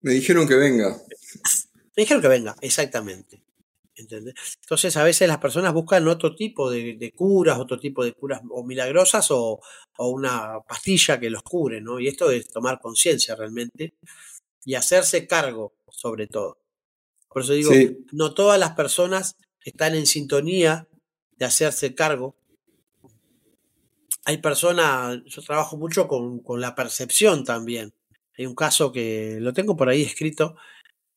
Me 0.02 0.14
dijeron 0.14 0.48
que 0.48 0.56
venga. 0.56 1.02
Me 1.96 2.02
dijeron 2.02 2.22
que 2.22 2.28
venga, 2.28 2.56
exactamente. 2.62 3.44
Entonces 3.96 4.98
a 4.98 5.04
veces 5.04 5.28
las 5.28 5.38
personas 5.38 5.74
buscan 5.74 6.08
otro 6.08 6.36
tipo 6.36 6.70
de, 6.70 7.14
curas, 7.16 7.60
otro 7.60 7.80
tipo 7.80 8.04
de 8.04 8.14
curas 8.14 8.42
o 8.50 8.64
milagrosas 8.64 9.28
o, 9.32 9.62
una 9.98 10.60
pastilla 10.68 11.20
que 11.20 11.30
los 11.30 11.44
cure, 11.44 11.80
¿no? 11.80 12.00
Y 12.00 12.08
esto 12.08 12.32
es 12.32 12.48
tomar 12.48 12.80
conciencia 12.80 13.36
realmente 13.36 13.94
y 14.66 14.76
hacerse 14.76 15.28
cargo 15.28 15.74
sobre 15.90 16.28
todo. 16.28 16.58
Por 17.30 17.44
eso 17.44 17.54
digo, 17.54 17.72
no 18.12 18.34
todas 18.34 18.60
las 18.60 18.72
personas 18.72 19.36
están 19.64 19.96
en 19.96 20.06
sintonía 20.06 20.88
de 21.38 21.46
hacerse 21.46 21.96
cargo. 21.96 22.36
Hay 24.26 24.38
personas, 24.38 25.20
yo 25.26 25.42
trabajo 25.42 25.78
mucho 25.78 26.08
con, 26.08 26.40
con 26.40 26.62
la 26.62 26.76
percepción 26.76 27.44
también. 27.44 27.94
Hay 28.38 28.46
un 28.46 28.56
caso 28.56 28.92
que 28.92 29.38
lo 29.40 29.54
tengo 29.54 29.76
por 29.76 29.90
ahí 29.90 30.02
escrito 30.02 30.56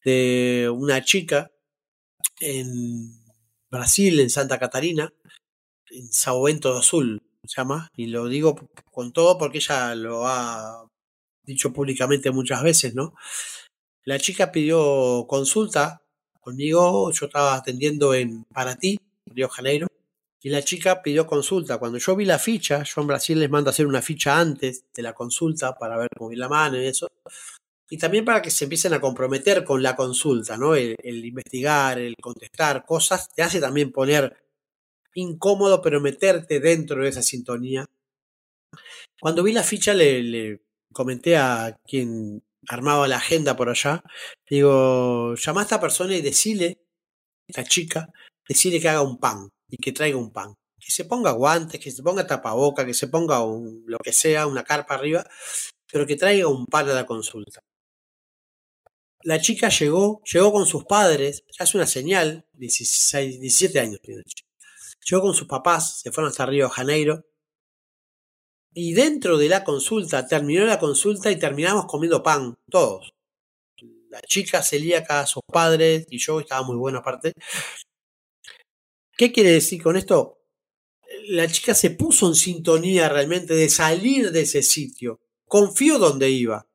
de 0.05 0.71
una 0.73 1.03
chica 1.03 1.51
en 2.41 3.23
Brasil, 3.71 4.21
en 4.21 4.31
Santa 4.31 4.59
Catarina, 4.59 5.13
en 5.91 6.13
Sao 6.13 6.43
Bento 6.43 6.73
do 6.73 6.83
Sul, 6.83 7.23
se 7.45 7.57
llama, 7.57 7.91
y 7.97 8.07
lo 8.07 8.29
digo 8.29 8.57
con 8.91 9.13
todo 9.13 9.39
porque 9.39 9.59
ella 9.59 9.95
lo 9.95 10.27
ha 10.27 10.89
dicho 11.45 11.73
públicamente 11.73 12.31
muchas 12.31 12.63
veces, 12.63 12.95
¿no? 12.95 13.15
La 14.05 14.19
chica 14.19 14.53
pidió 14.53 15.27
consulta 15.29 16.03
conmigo, 16.41 17.11
yo 17.13 17.27
estaba 17.27 17.55
atendiendo 17.57 18.15
en 18.15 18.45
Paraty, 18.45 18.99
Río 19.27 19.49
Janeiro, 19.49 19.89
y 20.41 20.49
la 20.49 20.63
chica 20.63 21.03
pidió 21.03 21.27
consulta. 21.27 21.79
Cuando 21.79 21.99
yo 21.99 22.15
vi 22.15 22.25
la 22.25 22.39
ficha, 22.39 22.85
yo 22.85 23.01
en 23.01 23.09
Brasil 23.09 23.39
les 23.41 23.51
mando 23.51 23.69
a 23.71 23.73
hacer 23.73 23.87
una 23.87 24.01
ficha 24.03 24.39
antes 24.39 24.85
de 24.95 25.03
la 25.03 25.13
consulta 25.13 25.75
para 25.77 25.99
ver 25.99 26.09
cómo 26.17 26.31
vi 26.31 26.37
la 26.37 26.49
mano 26.49 26.81
y 26.81 26.87
eso 26.87 27.09
y 27.89 27.99
también 27.99 28.25
para 28.25 28.43
que 28.43 28.51
se 28.51 28.65
empiecen 28.65 28.95
a 28.95 29.01
comprometer 29.01 29.65
con 29.65 29.83
la 29.83 29.95
consulta, 29.95 30.57
¿no? 30.57 30.75
El, 30.75 30.97
investigar, 31.05 31.99
el 31.99 32.17
contestar 32.21 32.85
cosas, 32.85 33.29
te 33.33 33.43
hace 33.43 33.61
también 33.61 33.93
poner 33.93 34.37
incómodo, 35.15 35.81
pero 35.83 36.01
meterte 36.01 36.61
dentro 36.61 37.03
de 37.03 37.11
esa 37.11 37.23
sintonía. 37.23 37.87
Cuando 39.21 39.43
vi 39.43 39.53
la 39.53 39.63
ficha 39.63 39.95
le, 39.95 40.63
comenté 40.93 41.37
a 41.37 41.79
quien 41.87 42.43
armaba 42.69 43.09
la 43.09 43.19
agenda 43.19 43.57
por 43.57 43.69
allá, 43.69 44.03
digo, 44.49 45.35
llama 45.37 45.61
a 45.61 45.65
esta 45.65 45.81
persona 45.81 46.17
y 46.17 46.23
decile, 46.23 46.81
esta 47.49 47.65
chica, 47.65 48.09
decile 48.49 48.81
que 48.81 48.89
haga 48.89 49.03
un 49.03 49.19
pan 49.19 49.49
y 49.69 49.77
que 49.79 49.93
traiga 49.93 50.19
un 50.19 50.33
pan. 50.33 50.55
Que 50.79 50.91
se 50.93 51.05
ponga 51.05 51.33
guantes, 51.33 51.81
que 51.81 51.91
se 51.91 52.03
ponga 52.03 52.27
tapaboca, 52.27 52.85
que 52.87 52.95
se 52.95 53.09
ponga 53.09 53.43
un, 53.45 53.85
lo 53.87 53.99
que 53.99 54.13
sea, 54.13 54.47
una 54.47 54.65
carpa 54.65 54.95
arriba, 54.95 55.25
pero 55.91 56.07
que 56.07 56.17
traiga 56.17 56.49
un 56.49 56.67
pan 56.67 56.89
a 56.91 56.95
la 56.95 57.07
consulta 57.07 57.63
la 59.23 59.41
chica 59.41 59.69
llegó, 59.69 60.23
llegó 60.25 60.53
con 60.53 60.67
sus 60.67 60.85
padres, 60.85 61.45
ya 61.59 61.65
una 61.75 61.87
señal, 61.87 62.47
16, 62.53 63.41
17 63.41 63.81
años 63.81 64.01
tiene 64.01 64.23
Llegó 65.09 65.23
con 65.23 65.35
sus 65.35 65.47
papás, 65.47 66.01
se 66.01 66.13
fueron 66.13 66.31
hasta 66.31 66.47
Río 66.47 66.67
de 66.67 66.71
Janeiro. 66.71 67.25
Y 68.73 68.93
dentro 68.93 69.39
de 69.39 69.49
la 69.49 69.65
consulta, 69.65 70.27
terminó 70.27 70.65
la 70.67 70.79
consulta 70.79 71.31
y 71.31 71.39
terminamos 71.39 71.87
comiendo 71.87 72.23
pan, 72.23 72.57
todos. 72.71 73.15
La 74.11 74.21
chica 74.23 74.63
celíaca, 74.63 75.27
sus 75.27 75.43
padres 75.47 76.07
y 76.11 76.19
yo, 76.19 76.41
estaba 76.41 76.63
muy 76.67 76.77
buena 76.77 76.99
aparte. 76.99 77.33
¿Qué 79.17 79.33
quiere 79.33 79.51
decir 79.53 79.83
con 79.83 79.97
esto? 79.97 80.43
La 81.29 81.49
chica 81.49 81.75
se 81.75 81.91
puso 81.91 82.29
en 82.29 82.35
sintonía 82.35 83.09
realmente 83.09 83.55
de 83.55 83.69
salir 83.69 84.31
de 84.31 84.43
ese 84.43 84.63
sitio. 84.63 85.21
Confió 85.47 85.99
donde 85.99 86.29
iba 86.31 86.67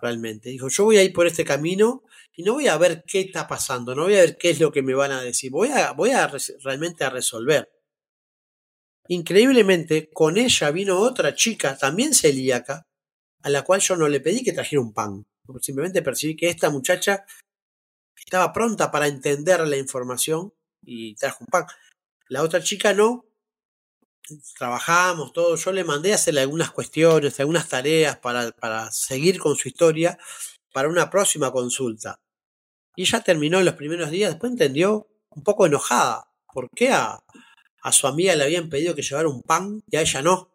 realmente. 0.00 0.50
Dijo, 0.50 0.68
yo 0.68 0.84
voy 0.84 0.98
a 0.98 1.02
ir 1.02 1.12
por 1.12 1.26
este 1.26 1.44
camino 1.44 2.04
y 2.34 2.42
no 2.42 2.54
voy 2.54 2.68
a 2.68 2.78
ver 2.78 3.04
qué 3.06 3.20
está 3.20 3.46
pasando, 3.46 3.94
no 3.94 4.04
voy 4.04 4.14
a 4.14 4.20
ver 4.20 4.36
qué 4.36 4.50
es 4.50 4.60
lo 4.60 4.70
que 4.70 4.82
me 4.82 4.94
van 4.94 5.12
a 5.12 5.22
decir, 5.22 5.50
voy 5.50 5.70
a, 5.70 5.92
voy 5.92 6.10
a 6.10 6.30
realmente 6.62 7.04
a 7.04 7.10
resolver. 7.10 7.70
Increíblemente, 9.08 10.10
con 10.10 10.36
ella 10.36 10.70
vino 10.70 10.98
otra 11.00 11.34
chica, 11.34 11.76
también 11.76 12.14
celíaca, 12.14 12.86
a 13.42 13.50
la 13.50 13.62
cual 13.62 13.80
yo 13.80 13.96
no 13.96 14.08
le 14.08 14.20
pedí 14.20 14.44
que 14.44 14.52
trajera 14.52 14.82
un 14.82 14.92
pan. 14.92 15.26
Simplemente 15.60 16.02
percibí 16.02 16.36
que 16.36 16.50
esta 16.50 16.68
muchacha 16.68 17.24
estaba 18.16 18.52
pronta 18.52 18.90
para 18.90 19.06
entender 19.06 19.66
la 19.66 19.78
información 19.78 20.52
y 20.82 21.14
trajo 21.14 21.38
un 21.40 21.46
pan. 21.46 21.64
La 22.28 22.42
otra 22.42 22.62
chica 22.62 22.92
no, 22.92 23.24
trabajamos, 24.56 25.32
todo. 25.32 25.56
Yo 25.56 25.72
le 25.72 25.84
mandé 25.84 26.12
a 26.12 26.16
hacerle 26.16 26.40
algunas 26.40 26.70
cuestiones, 26.70 27.38
algunas 27.40 27.68
tareas 27.68 28.18
para, 28.18 28.50
para 28.52 28.90
seguir 28.90 29.38
con 29.38 29.56
su 29.56 29.68
historia 29.68 30.18
para 30.72 30.88
una 30.88 31.10
próxima 31.10 31.50
consulta. 31.50 32.20
Y 32.96 33.02
ella 33.02 33.20
terminó 33.20 33.58
en 33.58 33.64
los 33.64 33.74
primeros 33.74 34.10
días, 34.10 34.30
después 34.30 34.52
entendió 34.52 35.08
un 35.30 35.42
poco 35.42 35.66
enojada. 35.66 36.30
¿Por 36.52 36.68
qué 36.70 36.90
a, 36.90 37.22
a 37.82 37.92
su 37.92 38.06
amiga 38.06 38.34
le 38.34 38.44
habían 38.44 38.68
pedido 38.68 38.94
que 38.94 39.02
llevara 39.02 39.28
un 39.28 39.42
pan 39.42 39.82
y 39.90 39.96
a 39.96 40.02
ella 40.02 40.22
no? 40.22 40.50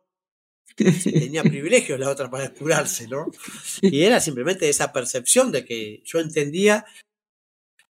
tenía 1.04 1.44
privilegios 1.44 2.00
la 2.00 2.10
otra 2.10 2.30
para 2.30 2.50
curarse, 2.54 3.08
¿no? 3.08 3.28
Y 3.82 4.04
era 4.04 4.20
simplemente 4.20 4.70
esa 4.70 4.92
percepción 4.92 5.52
de 5.52 5.66
que 5.66 6.02
yo 6.06 6.20
entendía 6.20 6.86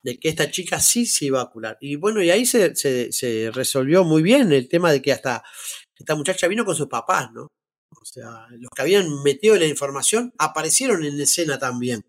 de 0.04 0.18
que 0.18 0.28
esta 0.28 0.50
chica 0.50 0.78
sí 0.80 1.06
se 1.06 1.24
iba 1.24 1.40
a 1.40 1.50
curar. 1.50 1.78
Y 1.80 1.96
bueno, 1.96 2.22
y 2.22 2.30
ahí 2.30 2.44
se, 2.44 2.76
se, 2.76 3.50
resolvió 3.52 4.04
muy 4.04 4.22
bien 4.22 4.52
el 4.52 4.68
tema 4.68 4.92
de 4.92 5.00
que 5.00 5.12
hasta 5.12 5.42
esta 5.96 6.14
muchacha 6.14 6.46
vino 6.46 6.64
con 6.66 6.76
sus 6.76 6.88
papás, 6.88 7.32
¿no? 7.32 7.44
O 7.44 8.04
sea, 8.04 8.46
los 8.50 8.70
que 8.70 8.82
habían 8.82 9.22
metido 9.22 9.56
la 9.56 9.64
información 9.64 10.34
aparecieron 10.38 11.04
en 11.04 11.18
escena 11.18 11.58
también, 11.58 12.02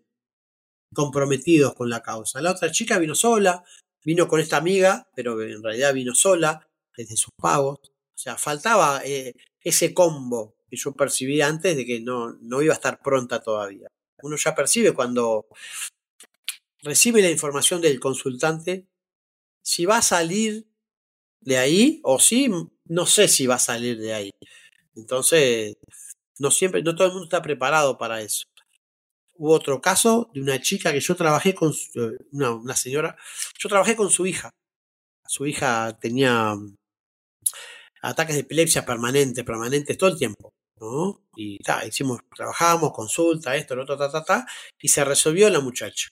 comprometidos 0.94 1.74
con 1.74 1.88
la 1.88 2.02
causa. 2.02 2.42
La 2.42 2.50
otra 2.50 2.70
chica 2.70 2.98
vino 2.98 3.14
sola, 3.14 3.64
vino 4.04 4.28
con 4.28 4.40
esta 4.40 4.58
amiga, 4.58 5.08
pero 5.14 5.40
en 5.42 5.62
realidad 5.62 5.94
vino 5.94 6.14
sola, 6.14 6.68
desde 6.94 7.16
sus 7.16 7.32
pagos. 7.40 7.78
O 7.82 8.18
sea, 8.18 8.36
faltaba 8.36 9.00
eh, 9.06 9.34
ese 9.62 9.94
combo 9.94 10.56
que 10.68 10.76
yo 10.76 10.92
percibí 10.92 11.40
antes 11.40 11.74
de 11.74 11.86
que 11.86 12.00
no, 12.00 12.34
no 12.42 12.60
iba 12.60 12.74
a 12.74 12.76
estar 12.76 13.00
pronta 13.00 13.40
todavía. 13.40 13.88
Uno 14.22 14.36
ya 14.36 14.54
percibe 14.54 14.92
cuando 14.92 15.46
recibe 16.86 17.20
la 17.20 17.30
información 17.30 17.80
del 17.82 18.00
consultante 18.00 18.86
si 19.62 19.84
va 19.84 19.98
a 19.98 20.02
salir 20.02 20.66
de 21.40 21.58
ahí 21.58 22.00
o 22.04 22.18
si 22.18 22.48
no 22.84 23.06
sé 23.06 23.28
si 23.28 23.46
va 23.46 23.56
a 23.56 23.58
salir 23.58 23.98
de 23.98 24.14
ahí. 24.14 24.30
Entonces, 24.94 25.76
no 26.38 26.50
siempre, 26.50 26.82
no 26.82 26.94
todo 26.94 27.08
el 27.08 27.12
mundo 27.12 27.26
está 27.26 27.42
preparado 27.42 27.98
para 27.98 28.22
eso. 28.22 28.44
Hubo 29.34 29.52
otro 29.52 29.80
caso 29.80 30.30
de 30.34 30.40
una 30.40 30.60
chica 30.60 30.92
que 30.92 31.00
yo 31.00 31.14
trabajé 31.16 31.54
con, 31.54 31.72
eh, 31.72 32.16
una, 32.32 32.76
señora, 32.76 33.16
yo 33.58 33.68
trabajé 33.68 33.96
con 33.96 34.10
su 34.10 34.26
hija. 34.26 34.50
Su 35.26 35.46
hija 35.46 35.98
tenía 36.00 36.54
mm, 36.54 36.76
ataques 38.02 38.36
de 38.36 38.42
epilepsia 38.42 38.86
permanentes, 38.86 39.44
permanentes 39.44 39.98
todo 39.98 40.10
el 40.10 40.18
tiempo. 40.18 40.52
¿no? 40.80 41.22
Y 41.36 41.58
hicimos, 41.86 42.20
trabajamos, 42.34 42.92
consulta, 42.92 43.56
esto, 43.56 43.76
lo 43.76 43.82
otro, 43.82 43.96
ta, 43.98 44.10
ta, 44.10 44.24
ta, 44.24 44.46
y 44.80 44.88
se 44.88 45.04
resolvió 45.04 45.50
la 45.50 45.60
muchacha 45.60 46.08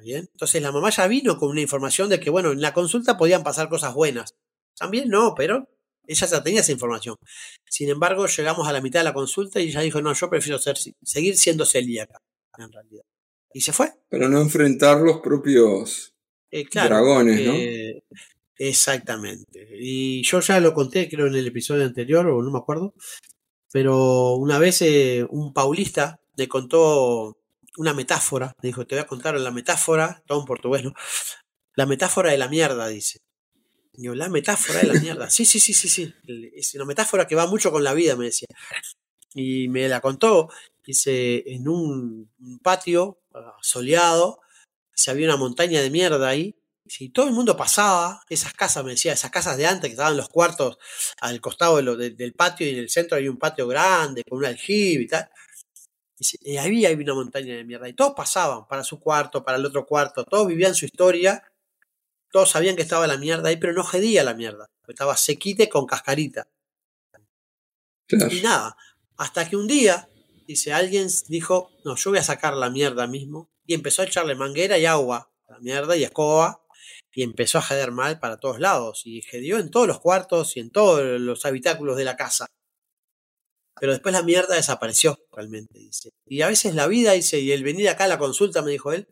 bien? 0.00 0.28
Entonces 0.32 0.62
la 0.62 0.72
mamá 0.72 0.90
ya 0.90 1.06
vino 1.06 1.38
con 1.38 1.50
una 1.50 1.60
información 1.60 2.08
de 2.08 2.20
que, 2.20 2.30
bueno, 2.30 2.52
en 2.52 2.60
la 2.60 2.74
consulta 2.74 3.16
podían 3.16 3.42
pasar 3.42 3.68
cosas 3.68 3.94
buenas. 3.94 4.34
También 4.76 5.08
no, 5.08 5.34
pero 5.34 5.68
ella 6.06 6.26
ya 6.26 6.42
tenía 6.42 6.60
esa 6.60 6.72
información. 6.72 7.16
Sin 7.68 7.88
embargo, 7.88 8.26
llegamos 8.26 8.66
a 8.66 8.72
la 8.72 8.80
mitad 8.80 9.00
de 9.00 9.04
la 9.04 9.14
consulta 9.14 9.60
y 9.60 9.68
ella 9.68 9.80
dijo, 9.80 10.00
no, 10.00 10.12
yo 10.12 10.30
prefiero 10.30 10.58
ser, 10.58 10.76
seguir 11.02 11.36
siendo 11.36 11.64
celíaca, 11.64 12.18
en 12.56 12.72
realidad. 12.72 13.02
Y 13.52 13.60
se 13.60 13.72
fue. 13.72 13.92
Pero 14.08 14.28
no 14.28 14.40
enfrentar 14.40 15.00
los 15.00 15.20
propios 15.20 16.14
eh, 16.50 16.66
dragones, 16.72 17.46
¿no? 17.46 17.54
exactamente. 18.56 19.68
Y 19.78 20.22
yo 20.22 20.40
ya 20.40 20.60
lo 20.60 20.74
conté, 20.74 21.08
creo, 21.08 21.26
en 21.26 21.34
el 21.34 21.46
episodio 21.46 21.84
anterior, 21.84 22.26
o 22.26 22.42
no 22.42 22.50
me 22.50 22.58
acuerdo. 22.58 22.94
Pero 23.72 24.34
una 24.36 24.58
vez 24.58 24.82
eh, 24.82 25.26
un 25.28 25.52
paulista 25.52 26.20
le 26.36 26.48
contó 26.48 27.37
una 27.78 27.94
metáfora, 27.94 28.52
dijo, 28.60 28.86
te 28.86 28.96
voy 28.96 29.02
a 29.02 29.06
contar 29.06 29.38
la 29.38 29.52
metáfora, 29.52 30.20
todo 30.26 30.40
en 30.40 30.46
portugués. 30.46 30.82
La 31.76 31.86
metáfora 31.86 32.32
de 32.32 32.38
la 32.38 32.48
mierda, 32.48 32.88
dice. 32.88 33.20
Digo, 33.92 34.14
la 34.16 34.28
metáfora 34.28 34.80
de 34.80 34.88
la 34.88 35.00
mierda. 35.00 35.30
Sí, 35.30 35.44
sí, 35.44 35.60
sí, 35.60 35.72
sí, 35.72 35.88
sí. 35.88 36.12
Es 36.54 36.74
una 36.74 36.84
metáfora 36.84 37.26
que 37.26 37.36
va 37.36 37.46
mucho 37.46 37.70
con 37.70 37.84
la 37.84 37.94
vida, 37.94 38.16
me 38.16 38.26
decía. 38.26 38.48
y 39.34 39.68
me 39.68 39.88
la 39.88 40.00
contó. 40.00 40.48
Dice, 40.84 41.44
en 41.46 41.68
un 41.68 42.28
patio 42.62 43.20
ah, 43.34 43.56
soleado, 43.62 44.40
se 44.92 45.12
había 45.12 45.26
una 45.28 45.36
montaña 45.36 45.80
de 45.80 45.90
mierda 45.90 46.28
ahí. 46.28 46.56
Si 46.84 47.10
todo 47.10 47.28
el 47.28 47.34
mundo 47.34 47.56
pasaba, 47.56 48.22
esas 48.28 48.54
casas, 48.54 48.82
me 48.84 48.92
decía, 48.92 49.12
esas 49.12 49.30
casas 49.30 49.56
de 49.56 49.66
antes 49.66 49.88
que 49.88 49.92
estaban 49.92 50.16
los 50.16 50.30
cuartos 50.30 50.78
al 51.20 51.40
costado 51.40 51.76
del 51.76 52.34
patio 52.34 52.66
y 52.66 52.70
en 52.70 52.78
el 52.78 52.88
centro 52.90 53.16
había 53.16 53.30
un 53.30 53.38
patio 53.38 53.68
grande 53.68 54.24
con 54.24 54.38
un 54.38 54.46
aljibe 54.46 55.04
y 55.04 55.06
tal. 55.06 55.30
Y 56.18 56.56
ahí 56.56 56.84
había 56.84 57.04
una 57.04 57.14
montaña 57.14 57.54
de 57.54 57.64
mierda. 57.64 57.88
Y 57.88 57.92
todos 57.92 58.14
pasaban 58.16 58.66
para 58.66 58.82
su 58.82 58.98
cuarto, 58.98 59.44
para 59.44 59.58
el 59.58 59.64
otro 59.64 59.86
cuarto, 59.86 60.24
todos 60.24 60.46
vivían 60.46 60.74
su 60.74 60.84
historia, 60.84 61.44
todos 62.30 62.50
sabían 62.50 62.76
que 62.76 62.82
estaba 62.82 63.06
la 63.06 63.16
mierda 63.16 63.48
ahí, 63.48 63.56
pero 63.56 63.72
no 63.72 63.84
gedía 63.84 64.24
la 64.24 64.34
mierda. 64.34 64.66
Estaba 64.86 65.16
sequite 65.16 65.68
con 65.68 65.86
cascarita. 65.86 66.48
Y 68.08 68.40
nada, 68.40 68.76
hasta 69.16 69.48
que 69.48 69.56
un 69.56 69.66
día, 69.66 70.08
dice, 70.46 70.72
alguien 70.72 71.08
dijo, 71.28 71.70
no, 71.84 71.96
yo 71.96 72.10
voy 72.10 72.18
a 72.18 72.22
sacar 72.22 72.54
la 72.54 72.70
mierda 72.70 73.06
mismo. 73.06 73.50
Y 73.66 73.74
empezó 73.74 74.02
a 74.02 74.06
echarle 74.06 74.34
manguera 74.34 74.78
y 74.78 74.86
agua 74.86 75.30
a 75.46 75.52
la 75.52 75.58
mierda 75.60 75.96
y 75.96 76.04
escoba. 76.04 76.62
Y 77.12 77.22
empezó 77.22 77.58
a 77.58 77.62
jeder 77.62 77.90
mal 77.90 78.18
para 78.18 78.38
todos 78.38 78.58
lados. 78.60 79.02
Y 79.04 79.22
jedió 79.22 79.58
en 79.58 79.70
todos 79.70 79.86
los 79.86 80.00
cuartos 80.00 80.56
y 80.56 80.60
en 80.60 80.70
todos 80.70 81.02
los 81.20 81.44
habitáculos 81.44 81.96
de 81.96 82.04
la 82.04 82.16
casa. 82.16 82.46
Pero 83.80 83.92
después 83.92 84.12
la 84.12 84.22
mierda 84.22 84.54
desapareció 84.54 85.18
realmente, 85.32 85.78
dice. 85.78 86.10
Y 86.26 86.42
a 86.42 86.48
veces 86.48 86.74
la 86.74 86.86
vida, 86.86 87.12
dice, 87.12 87.40
y 87.40 87.52
el 87.52 87.62
venir 87.64 87.88
acá 87.88 88.04
a 88.04 88.08
la 88.08 88.18
consulta, 88.18 88.62
me 88.62 88.70
dijo 88.70 88.92
él, 88.92 89.08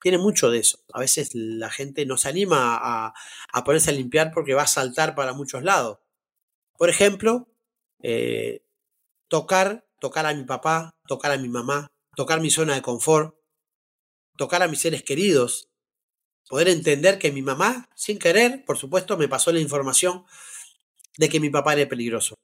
tiene 0.00 0.18
mucho 0.18 0.50
de 0.50 0.58
eso. 0.58 0.78
A 0.92 1.00
veces 1.00 1.30
la 1.34 1.70
gente 1.70 2.06
no 2.06 2.16
se 2.16 2.28
anima 2.28 2.76
a, 2.80 3.14
a 3.52 3.64
ponerse 3.64 3.90
a 3.90 3.94
limpiar 3.94 4.30
porque 4.32 4.54
va 4.54 4.62
a 4.62 4.66
saltar 4.66 5.14
para 5.14 5.32
muchos 5.32 5.62
lados. 5.62 5.98
Por 6.78 6.88
ejemplo, 6.88 7.48
eh, 8.02 8.64
tocar, 9.28 9.86
tocar 10.00 10.26
a 10.26 10.34
mi 10.34 10.44
papá, 10.44 10.96
tocar 11.06 11.32
a 11.32 11.36
mi 11.36 11.48
mamá, 11.48 11.88
tocar 12.16 12.40
mi 12.40 12.50
zona 12.50 12.74
de 12.74 12.82
confort, 12.82 13.36
tocar 14.36 14.62
a 14.62 14.68
mis 14.68 14.80
seres 14.80 15.02
queridos, 15.02 15.68
poder 16.48 16.68
entender 16.68 17.18
que 17.18 17.32
mi 17.32 17.42
mamá, 17.42 17.88
sin 17.94 18.18
querer, 18.18 18.64
por 18.64 18.78
supuesto, 18.78 19.16
me 19.18 19.28
pasó 19.28 19.52
la 19.52 19.60
información 19.60 20.24
de 21.18 21.28
que 21.28 21.40
mi 21.40 21.50
papá 21.50 21.74
era 21.74 21.88
peligroso. 21.88 22.34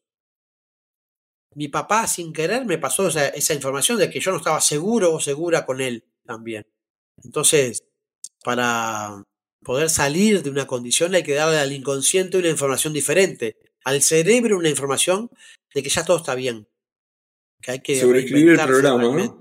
Mi 1.56 1.68
papá, 1.68 2.06
sin 2.06 2.32
querer, 2.32 2.66
me 2.66 2.76
pasó 2.76 3.08
esa, 3.08 3.28
esa 3.28 3.54
información 3.54 3.98
de 3.98 4.10
que 4.10 4.20
yo 4.20 4.30
no 4.30 4.36
estaba 4.36 4.60
seguro 4.60 5.14
o 5.14 5.20
segura 5.20 5.64
con 5.64 5.80
él 5.80 6.04
también. 6.24 6.66
Entonces, 7.24 7.82
para 8.44 9.24
poder 9.64 9.90
salir 9.90 10.42
de 10.42 10.50
una 10.50 10.66
condición 10.66 11.14
hay 11.14 11.22
que 11.22 11.34
darle 11.34 11.58
al 11.58 11.72
inconsciente 11.72 12.38
una 12.38 12.50
información 12.50 12.92
diferente, 12.92 13.56
al 13.84 14.02
cerebro 14.02 14.58
una 14.58 14.68
información 14.68 15.30
de 15.74 15.82
que 15.82 15.88
ya 15.88 16.04
todo 16.04 16.18
está 16.18 16.34
bien. 16.34 16.68
Que 17.60 17.70
hay 17.72 17.80
que 17.80 18.00
sobreescribir 18.00 18.50
el 18.50 18.66
programa. 18.66 19.36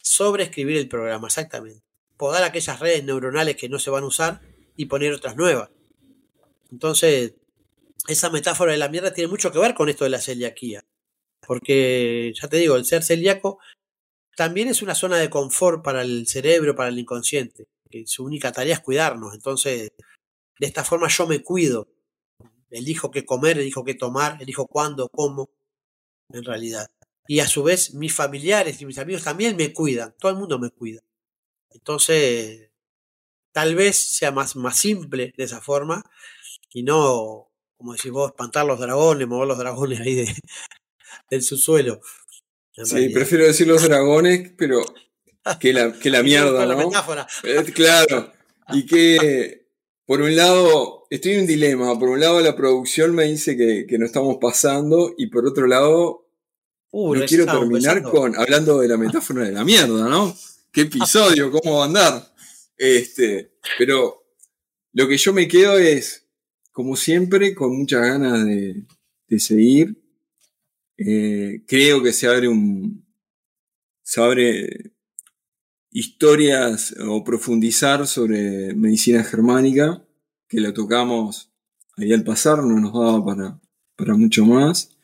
Sobreescribir 0.00 0.76
el 0.76 0.88
programa, 0.88 1.26
exactamente. 1.26 1.82
Podar 2.16 2.44
aquellas 2.44 2.80
redes 2.80 3.04
neuronales 3.04 3.56
que 3.56 3.68
no 3.68 3.78
se 3.78 3.90
van 3.90 4.04
a 4.04 4.06
usar 4.06 4.40
y 4.76 4.86
poner 4.86 5.12
otras 5.12 5.36
nuevas. 5.36 5.70
Entonces, 6.70 7.34
esa 8.06 8.30
metáfora 8.30 8.72
de 8.72 8.78
la 8.78 8.88
mierda 8.88 9.12
tiene 9.12 9.28
mucho 9.28 9.52
que 9.52 9.58
ver 9.58 9.74
con 9.74 9.88
esto 9.88 10.04
de 10.04 10.10
la 10.10 10.20
celiaquía. 10.20 10.84
Porque, 11.46 12.32
ya 12.40 12.48
te 12.48 12.58
digo, 12.58 12.76
el 12.76 12.84
ser 12.84 13.02
celíaco 13.02 13.58
también 14.36 14.68
es 14.68 14.82
una 14.82 14.94
zona 14.94 15.16
de 15.18 15.30
confort 15.30 15.82
para 15.82 16.02
el 16.02 16.26
cerebro, 16.26 16.76
para 16.76 16.90
el 16.90 16.98
inconsciente, 16.98 17.66
que 17.90 18.06
su 18.06 18.24
única 18.24 18.52
tarea 18.52 18.74
es 18.74 18.80
cuidarnos. 18.80 19.34
Entonces, 19.34 19.90
de 20.58 20.66
esta 20.66 20.84
forma 20.84 21.08
yo 21.08 21.26
me 21.26 21.42
cuido. 21.42 21.88
Elijo 22.70 23.10
qué 23.10 23.24
comer, 23.24 23.58
elijo 23.58 23.84
qué 23.84 23.94
tomar, 23.94 24.40
elijo 24.42 24.66
cuándo, 24.66 25.08
cómo, 25.08 25.50
en 26.30 26.44
realidad. 26.44 26.88
Y 27.26 27.40
a 27.40 27.48
su 27.48 27.62
vez, 27.62 27.94
mis 27.94 28.14
familiares 28.14 28.80
y 28.80 28.86
mis 28.86 28.98
amigos 28.98 29.24
también 29.24 29.56
me 29.56 29.72
cuidan. 29.72 30.14
Todo 30.18 30.32
el 30.32 30.38
mundo 30.38 30.58
me 30.58 30.70
cuida. 30.70 31.00
Entonces, 31.70 32.70
tal 33.52 33.74
vez 33.74 33.96
sea 33.96 34.32
más, 34.32 34.56
más 34.56 34.78
simple 34.78 35.32
de 35.36 35.44
esa 35.44 35.60
forma 35.60 36.02
y 36.72 36.82
no, 36.82 37.50
como 37.76 37.94
decís 37.94 38.12
vos, 38.12 38.30
espantar 38.30 38.66
los 38.66 38.78
dragones, 38.80 39.28
mover 39.28 39.48
los 39.48 39.58
dragones 39.58 40.00
ahí 40.00 40.14
de, 40.14 40.34
del 41.30 41.42
subsuelo. 41.42 42.00
Sí, 42.84 43.08
prefiero 43.08 43.44
decir 43.44 43.66
los 43.66 43.82
dragones, 43.82 44.52
pero 44.56 44.82
que 45.60 45.72
la, 45.72 45.92
que 45.92 46.10
la 46.10 46.22
mierda, 46.22 46.66
¿no? 46.66 46.90
Eh, 47.42 47.64
claro. 47.74 48.32
Y 48.72 48.86
que, 48.86 49.66
por 50.06 50.20
un 50.20 50.36
lado, 50.36 51.06
estoy 51.10 51.32
en 51.32 51.40
un 51.40 51.46
dilema. 51.46 51.98
Por 51.98 52.10
un 52.10 52.20
lado, 52.20 52.40
la 52.40 52.54
producción 52.54 53.14
me 53.14 53.24
dice 53.24 53.56
que, 53.56 53.86
que 53.88 53.98
no 53.98 54.06
estamos 54.06 54.36
pasando, 54.40 55.14
y 55.16 55.26
por 55.28 55.46
otro 55.46 55.66
lado, 55.66 56.28
uh, 56.90 57.14
no 57.14 57.24
quiero 57.24 57.46
terminar 57.46 58.02
con 58.02 58.36
hablando 58.36 58.80
de 58.80 58.88
la 58.88 58.96
metáfora 58.98 59.44
de 59.44 59.52
la 59.52 59.64
mierda, 59.64 60.08
¿no? 60.08 60.36
¿Qué 60.72 60.82
episodio? 60.82 61.50
¿Cómo 61.62 61.78
va 61.78 61.84
a 61.84 61.86
andar? 61.86 62.34
Este, 62.76 63.52
pero 63.76 64.24
lo 64.92 65.08
que 65.08 65.16
yo 65.16 65.32
me 65.32 65.48
quedo 65.48 65.78
es, 65.78 66.26
como 66.72 66.94
siempre, 66.94 67.54
con 67.54 67.76
muchas 67.76 68.02
ganas 68.02 68.44
de, 68.44 68.84
de 69.26 69.40
seguir 69.40 69.96
eh, 70.98 71.62
creo 71.66 72.02
que 72.02 72.12
se 72.12 72.26
abre 72.26 72.48
un. 72.48 73.06
se 74.02 74.20
abre 74.20 74.92
historias 75.90 76.94
o 77.00 77.24
profundizar 77.24 78.06
sobre 78.06 78.74
medicina 78.74 79.22
germánica, 79.24 80.04
que 80.48 80.60
lo 80.60 80.74
tocamos 80.74 81.52
ahí 81.96 82.12
al 82.12 82.24
pasar, 82.24 82.58
no 82.58 82.80
nos 82.80 82.92
daba 82.92 83.24
para, 83.24 83.60
para 83.96 84.14
mucho 84.16 84.44
más. 84.44 84.96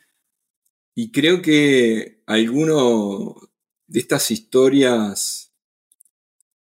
Y 0.93 1.11
creo 1.11 1.41
que 1.41 2.21
alguno 2.25 3.35
de 3.87 3.99
estas 3.99 4.31
historias 4.31 5.53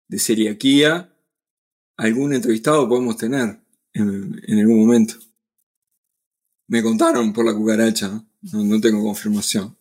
de 0.07 0.19
celiaquía, 0.19 1.13
algún 1.97 2.33
entrevistado 2.33 2.87
podemos 2.87 3.17
tener 3.17 3.61
en, 3.93 4.41
en 4.47 4.59
algún 4.59 4.79
momento. 4.79 5.15
Me 6.67 6.81
contaron 6.83 7.33
por 7.33 7.45
la 7.45 7.53
cucaracha, 7.53 8.07
¿no? 8.07 8.28
No, 8.41 8.79
tengo 8.79 9.03
confirmación. 9.03 9.75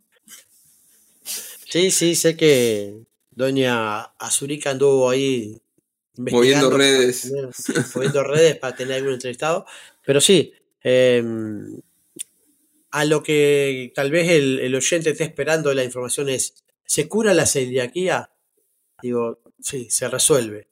Sí, 1.70 1.90
sí, 1.90 2.14
sé 2.14 2.36
que 2.36 3.02
Doña 3.30 4.00
Azurica 4.18 4.70
anduvo 4.70 5.10
ahí 5.10 5.60
moviendo 6.16 6.70
redes. 6.70 7.32
moviendo 7.94 8.24
redes 8.24 8.56
para 8.56 8.74
tener 8.74 8.96
algún 8.96 9.14
entrevistado. 9.14 9.66
Pero 10.04 10.20
sí, 10.20 10.52
em, 10.82 11.80
a 12.90 13.04
lo 13.04 13.22
que 13.22 13.92
tal 13.94 14.10
vez 14.10 14.30
el, 14.30 14.74
oyente 14.74 15.10
esté 15.10 15.24
esperando 15.24 15.72
la 15.74 15.84
información 15.84 16.28
es, 16.28 16.54
¿se 16.84 17.08
cura 17.08 17.34
la 17.34 17.46
celiaquía? 17.46 18.30
Digo, 19.02 19.40
sí, 19.60 19.88
se 19.90 20.08
resuelve. 20.08 20.68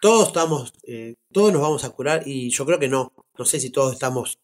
Todos 0.00 0.28
estamos, 0.28 0.74
eh, 0.86 1.14
todos 1.32 1.52
nos 1.52 1.62
vamos 1.62 1.84
a 1.84 1.90
curar 1.90 2.22
y 2.26 2.50
yo 2.50 2.66
creo 2.66 2.78
que 2.78 2.88
no. 2.88 3.12
No 3.38 3.44
sé 3.44 3.58
si 3.58 3.70
todos 3.70 3.94
estamos 3.94 4.38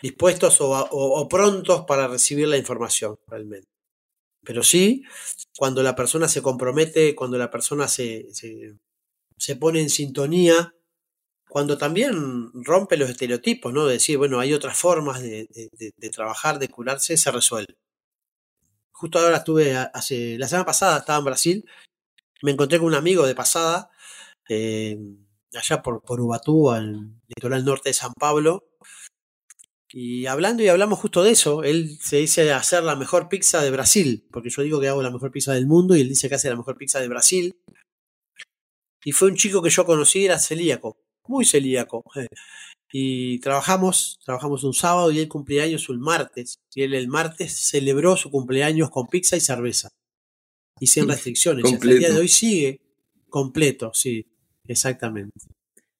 dispuestos 0.00 0.58
o, 0.60 1.28
prontos 1.28 1.84
para 1.86 2.08
recibir 2.08 2.48
la 2.48 2.56
información 2.56 3.18
realmente. 3.26 3.68
Pero 4.44 4.62
sí, 4.62 5.04
cuando 5.56 5.82
la 5.82 5.96
persona 5.96 6.28
se 6.28 6.42
compromete, 6.42 7.14
cuando 7.14 7.38
la 7.38 7.50
persona 7.50 7.88
se, 7.88 8.28
se, 8.34 9.56
pone 9.56 9.80
en 9.80 9.90
sintonía, 9.90 10.74
cuando 11.48 11.78
también 11.78 12.50
rompe 12.52 12.96
los 12.96 13.08
estereotipos, 13.08 13.72
¿no? 13.72 13.86
De 13.86 13.94
decir, 13.94 14.18
bueno, 14.18 14.40
hay 14.40 14.52
otras 14.52 14.76
formas 14.76 15.22
de, 15.22 15.48
trabajar, 16.12 16.58
de 16.58 16.68
curarse, 16.68 17.16
se 17.16 17.30
resuelve. 17.30 17.76
Justo 18.92 19.18
ahora 19.18 19.38
estuve, 19.38 19.74
hace, 19.76 20.38
la 20.38 20.48
semana 20.48 20.66
pasada 20.66 20.98
estaba 20.98 21.18
en 21.18 21.24
Brasil, 21.24 21.64
me 22.42 22.52
encontré 22.52 22.78
con 22.78 22.88
un 22.88 22.94
amigo 22.94 23.26
de 23.26 23.34
pasada, 23.34 23.90
eh, 24.48 24.98
allá 25.54 25.82
por, 25.82 26.02
por 26.02 26.20
Ubatuba, 26.20 26.78
en 26.78 26.84
el 26.84 27.22
litoral 27.28 27.64
norte 27.64 27.88
de 27.90 27.94
San 27.94 28.12
Pablo, 28.12 28.64
y 29.96 30.26
hablando 30.26 30.60
y 30.60 30.66
hablamos 30.66 30.98
justo 30.98 31.22
de 31.22 31.30
eso, 31.30 31.62
él 31.62 31.96
se 32.00 32.16
dice 32.16 32.52
hacer 32.52 32.82
la 32.82 32.96
mejor 32.96 33.28
pizza 33.28 33.62
de 33.62 33.70
Brasil, 33.70 34.26
porque 34.32 34.50
yo 34.50 34.62
digo 34.62 34.80
que 34.80 34.88
hago 34.88 35.04
la 35.04 35.12
mejor 35.12 35.30
pizza 35.30 35.52
del 35.52 35.68
mundo 35.68 35.94
y 35.94 36.00
él 36.00 36.08
dice 36.08 36.28
que 36.28 36.34
hace 36.34 36.50
la 36.50 36.56
mejor 36.56 36.76
pizza 36.76 36.98
de 36.98 37.06
Brasil. 37.06 37.54
Y 39.04 39.12
fue 39.12 39.28
un 39.28 39.36
chico 39.36 39.62
que 39.62 39.70
yo 39.70 39.86
conocí, 39.86 40.24
era 40.24 40.40
celíaco, 40.40 40.96
muy 41.28 41.44
celíaco. 41.44 42.02
Y 42.90 43.38
trabajamos, 43.38 44.18
trabajamos 44.24 44.64
un 44.64 44.74
sábado 44.74 45.12
y 45.12 45.20
él 45.20 45.28
cumpleaños 45.28 45.88
un 45.88 46.00
martes. 46.00 46.58
Y 46.74 46.82
él 46.82 46.94
el 46.94 47.06
martes 47.06 47.52
celebró 47.52 48.16
su 48.16 48.32
cumpleaños 48.32 48.90
con 48.90 49.06
pizza 49.06 49.36
y 49.36 49.40
cerveza. 49.40 49.90
Y 50.80 50.88
sin 50.88 51.06
restricciones. 51.08 51.72
Hasta 51.72 51.88
el 51.88 51.98
día 52.00 52.10
de 52.10 52.18
hoy 52.18 52.28
sigue 52.28 52.80
completo, 53.28 53.92
sí, 53.94 54.26
exactamente. 54.66 55.38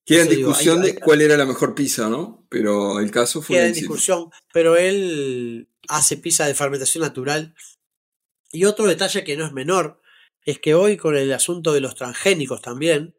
Queda 0.04 0.22
en 0.22 0.28
discusión 0.28 0.82
de 0.82 0.94
cuál 0.96 1.22
era 1.22 1.36
la 1.36 1.46
mejor 1.46 1.74
pizza, 1.74 2.08
¿no? 2.10 2.46
Pero 2.50 3.00
el 3.00 3.10
caso 3.10 3.40
fue. 3.40 3.56
Queda 3.56 3.66
en 3.68 3.72
discusión, 3.72 4.30
pero 4.52 4.76
él 4.76 5.68
hace 5.88 6.18
pizza 6.18 6.46
de 6.46 6.54
fermentación 6.54 7.02
natural. 7.02 7.54
Y 8.52 8.66
otro 8.66 8.86
detalle 8.86 9.24
que 9.24 9.36
no 9.36 9.46
es 9.46 9.52
menor 9.52 10.00
es 10.42 10.58
que 10.58 10.74
hoy, 10.74 10.96
con 10.96 11.16
el 11.16 11.32
asunto 11.32 11.72
de 11.72 11.80
los 11.80 11.94
transgénicos 11.94 12.60
también, 12.60 13.14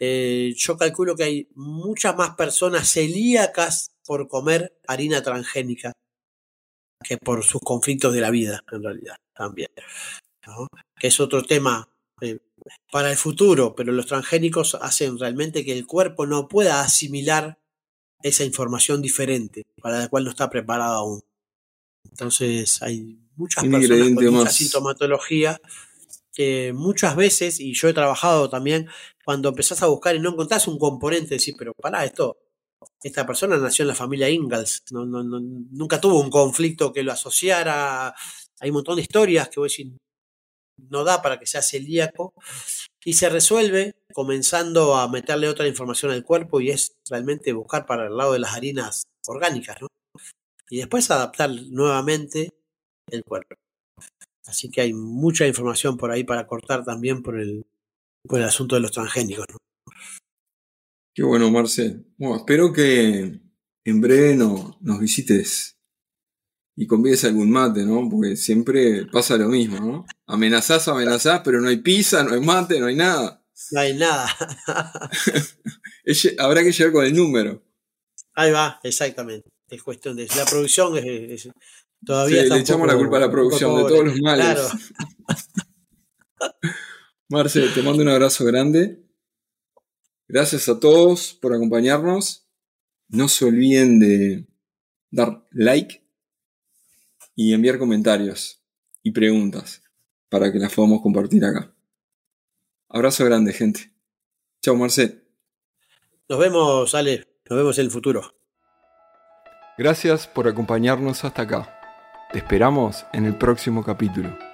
eh, 0.00 0.52
yo 0.56 0.76
calculo 0.76 1.14
que 1.14 1.24
hay 1.24 1.48
muchas 1.54 2.16
más 2.16 2.34
personas 2.34 2.90
celíacas 2.90 3.92
por 4.04 4.28
comer 4.28 4.76
harina 4.86 5.22
transgénica. 5.22 5.92
que 7.06 7.18
por 7.18 7.44
sus 7.44 7.60
conflictos 7.60 8.14
de 8.14 8.20
la 8.22 8.30
vida, 8.30 8.64
en 8.72 8.82
realidad, 8.82 9.16
también. 9.34 9.68
Que 10.98 11.08
es 11.08 11.20
otro 11.20 11.42
tema 11.42 11.93
eh, 12.20 12.38
para 12.90 13.10
el 13.10 13.16
futuro, 13.16 13.74
pero 13.74 13.92
los 13.92 14.06
transgénicos 14.06 14.74
hacen 14.76 15.18
realmente 15.18 15.64
que 15.64 15.72
el 15.72 15.86
cuerpo 15.86 16.26
no 16.26 16.48
pueda 16.48 16.80
asimilar 16.80 17.58
esa 18.22 18.44
información 18.44 19.02
diferente 19.02 19.64
para 19.80 19.98
la 19.98 20.08
cual 20.08 20.24
no 20.24 20.30
está 20.30 20.48
preparado 20.48 20.94
aún. 20.94 21.22
Entonces 22.10 22.80
hay 22.82 23.18
muchas 23.36 23.64
personas 23.64 24.14
con 24.14 24.24
mucha 24.32 24.50
sintomatología 24.50 25.60
que 26.32 26.72
muchas 26.74 27.14
veces, 27.16 27.60
y 27.60 27.74
yo 27.74 27.88
he 27.88 27.94
trabajado 27.94 28.50
también, 28.50 28.88
cuando 29.24 29.50
empezás 29.50 29.82
a 29.82 29.86
buscar 29.86 30.16
y 30.16 30.20
no 30.20 30.30
encontrás 30.30 30.66
un 30.66 30.78
componente, 30.78 31.36
decís, 31.36 31.54
pero 31.56 31.72
pará, 31.74 32.04
esto, 32.04 32.38
esta 33.02 33.26
persona 33.26 33.56
nació 33.56 33.84
en 33.84 33.88
la 33.88 33.94
familia 33.94 34.28
Ingalls, 34.28 34.82
no, 34.90 35.06
no, 35.06 35.22
nunca 35.22 36.00
tuvo 36.00 36.20
un 36.20 36.30
conflicto 36.30 36.92
que 36.92 37.04
lo 37.04 37.12
asociara, 37.12 38.14
hay 38.60 38.70
un 38.70 38.74
montón 38.74 38.96
de 38.96 39.02
historias 39.02 39.48
que 39.48 39.60
voy 39.60 39.68
a 39.68 39.70
decir, 39.70 39.92
no 40.76 41.04
da 41.04 41.22
para 41.22 41.38
que 41.38 41.46
sea 41.46 41.62
celíaco, 41.62 42.34
y 43.04 43.14
se 43.14 43.28
resuelve 43.28 43.94
comenzando 44.12 44.96
a 44.96 45.08
meterle 45.08 45.48
otra 45.48 45.68
información 45.68 46.12
al 46.12 46.24
cuerpo 46.24 46.60
y 46.60 46.70
es 46.70 46.94
realmente 47.08 47.52
buscar 47.52 47.84
para 47.86 48.06
el 48.06 48.16
lado 48.16 48.32
de 48.32 48.38
las 48.38 48.54
harinas 48.54 49.04
orgánicas. 49.26 49.76
Y 50.70 50.78
después 50.78 51.10
adaptar 51.10 51.50
nuevamente 51.50 52.50
el 53.10 53.22
cuerpo. 53.24 53.56
Así 54.46 54.70
que 54.70 54.80
hay 54.80 54.94
mucha 54.94 55.46
información 55.46 55.96
por 55.96 56.10
ahí 56.10 56.24
para 56.24 56.46
cortar 56.46 56.84
también 56.84 57.22
por 57.22 57.38
el, 57.38 57.66
por 58.26 58.40
el 58.40 58.46
asunto 58.46 58.74
de 58.74 58.80
los 58.80 58.92
transgénicos. 58.92 59.46
¿no? 59.50 59.58
Qué 61.14 61.22
bueno, 61.22 61.50
Marce. 61.50 62.04
Bueno, 62.16 62.36
espero 62.36 62.72
que 62.72 63.40
en 63.84 64.00
breve 64.00 64.34
no, 64.34 64.78
nos 64.80 64.98
visites 64.98 65.73
y 66.76 66.86
convides 66.86 67.24
algún 67.24 67.50
mate, 67.50 67.84
¿no? 67.84 68.08
Porque 68.08 68.36
siempre 68.36 69.06
pasa 69.06 69.36
lo 69.36 69.48
mismo, 69.48 69.78
¿no? 69.78 70.06
Amenazás, 70.26 70.88
amenazás, 70.88 71.42
pero 71.44 71.60
no 71.60 71.68
hay 71.68 71.78
pizza, 71.78 72.22
no 72.24 72.34
hay 72.34 72.40
mate, 72.40 72.80
no 72.80 72.86
hay 72.86 72.96
nada. 72.96 73.42
No 73.70 73.80
hay 73.80 73.96
nada. 73.96 74.28
Habrá 76.38 76.62
que 76.62 76.72
llegar 76.72 76.92
con 76.92 77.04
el 77.04 77.14
número. 77.14 77.62
Ahí 78.34 78.50
va, 78.50 78.80
exactamente. 78.82 79.48
Es 79.70 79.82
cuestión 79.82 80.16
de. 80.16 80.26
La 80.36 80.44
producción 80.44 80.96
es, 80.98 81.48
todavía. 82.04 82.42
le 82.42 82.58
echamos 82.58 82.86
la 82.86 82.96
culpa 82.96 83.18
a 83.18 83.20
la 83.20 83.30
producción 83.30 83.76
de 83.76 83.88
todos 83.88 84.04
los 84.04 84.20
males. 84.20 84.44
Claro. 84.44 84.68
Marce, 87.28 87.68
te 87.68 87.82
mando 87.82 88.02
un 88.02 88.08
abrazo 88.08 88.44
grande. 88.44 89.02
Gracias 90.28 90.68
a 90.68 90.80
todos 90.80 91.34
por 91.34 91.54
acompañarnos. 91.54 92.48
No 93.08 93.28
se 93.28 93.44
olviden 93.44 94.00
de 94.00 94.46
dar 95.10 95.46
like 95.52 96.03
y 97.34 97.52
enviar 97.52 97.78
comentarios 97.78 98.62
y 99.02 99.10
preguntas 99.10 99.82
para 100.28 100.52
que 100.52 100.58
las 100.58 100.72
podamos 100.72 101.02
compartir 101.02 101.44
acá. 101.44 101.74
Abrazo 102.88 103.24
grande, 103.24 103.52
gente. 103.52 103.92
Chao, 104.62 104.76
Marce. 104.76 105.24
Nos 106.28 106.38
vemos, 106.38 106.94
Ale. 106.94 107.26
Nos 107.48 107.58
vemos 107.58 107.78
en 107.78 107.84
el 107.84 107.90
futuro. 107.90 108.34
Gracias 109.76 110.26
por 110.26 110.48
acompañarnos 110.48 111.24
hasta 111.24 111.42
acá. 111.42 111.80
Te 112.32 112.38
esperamos 112.38 113.04
en 113.12 113.26
el 113.26 113.36
próximo 113.36 113.84
capítulo. 113.84 114.53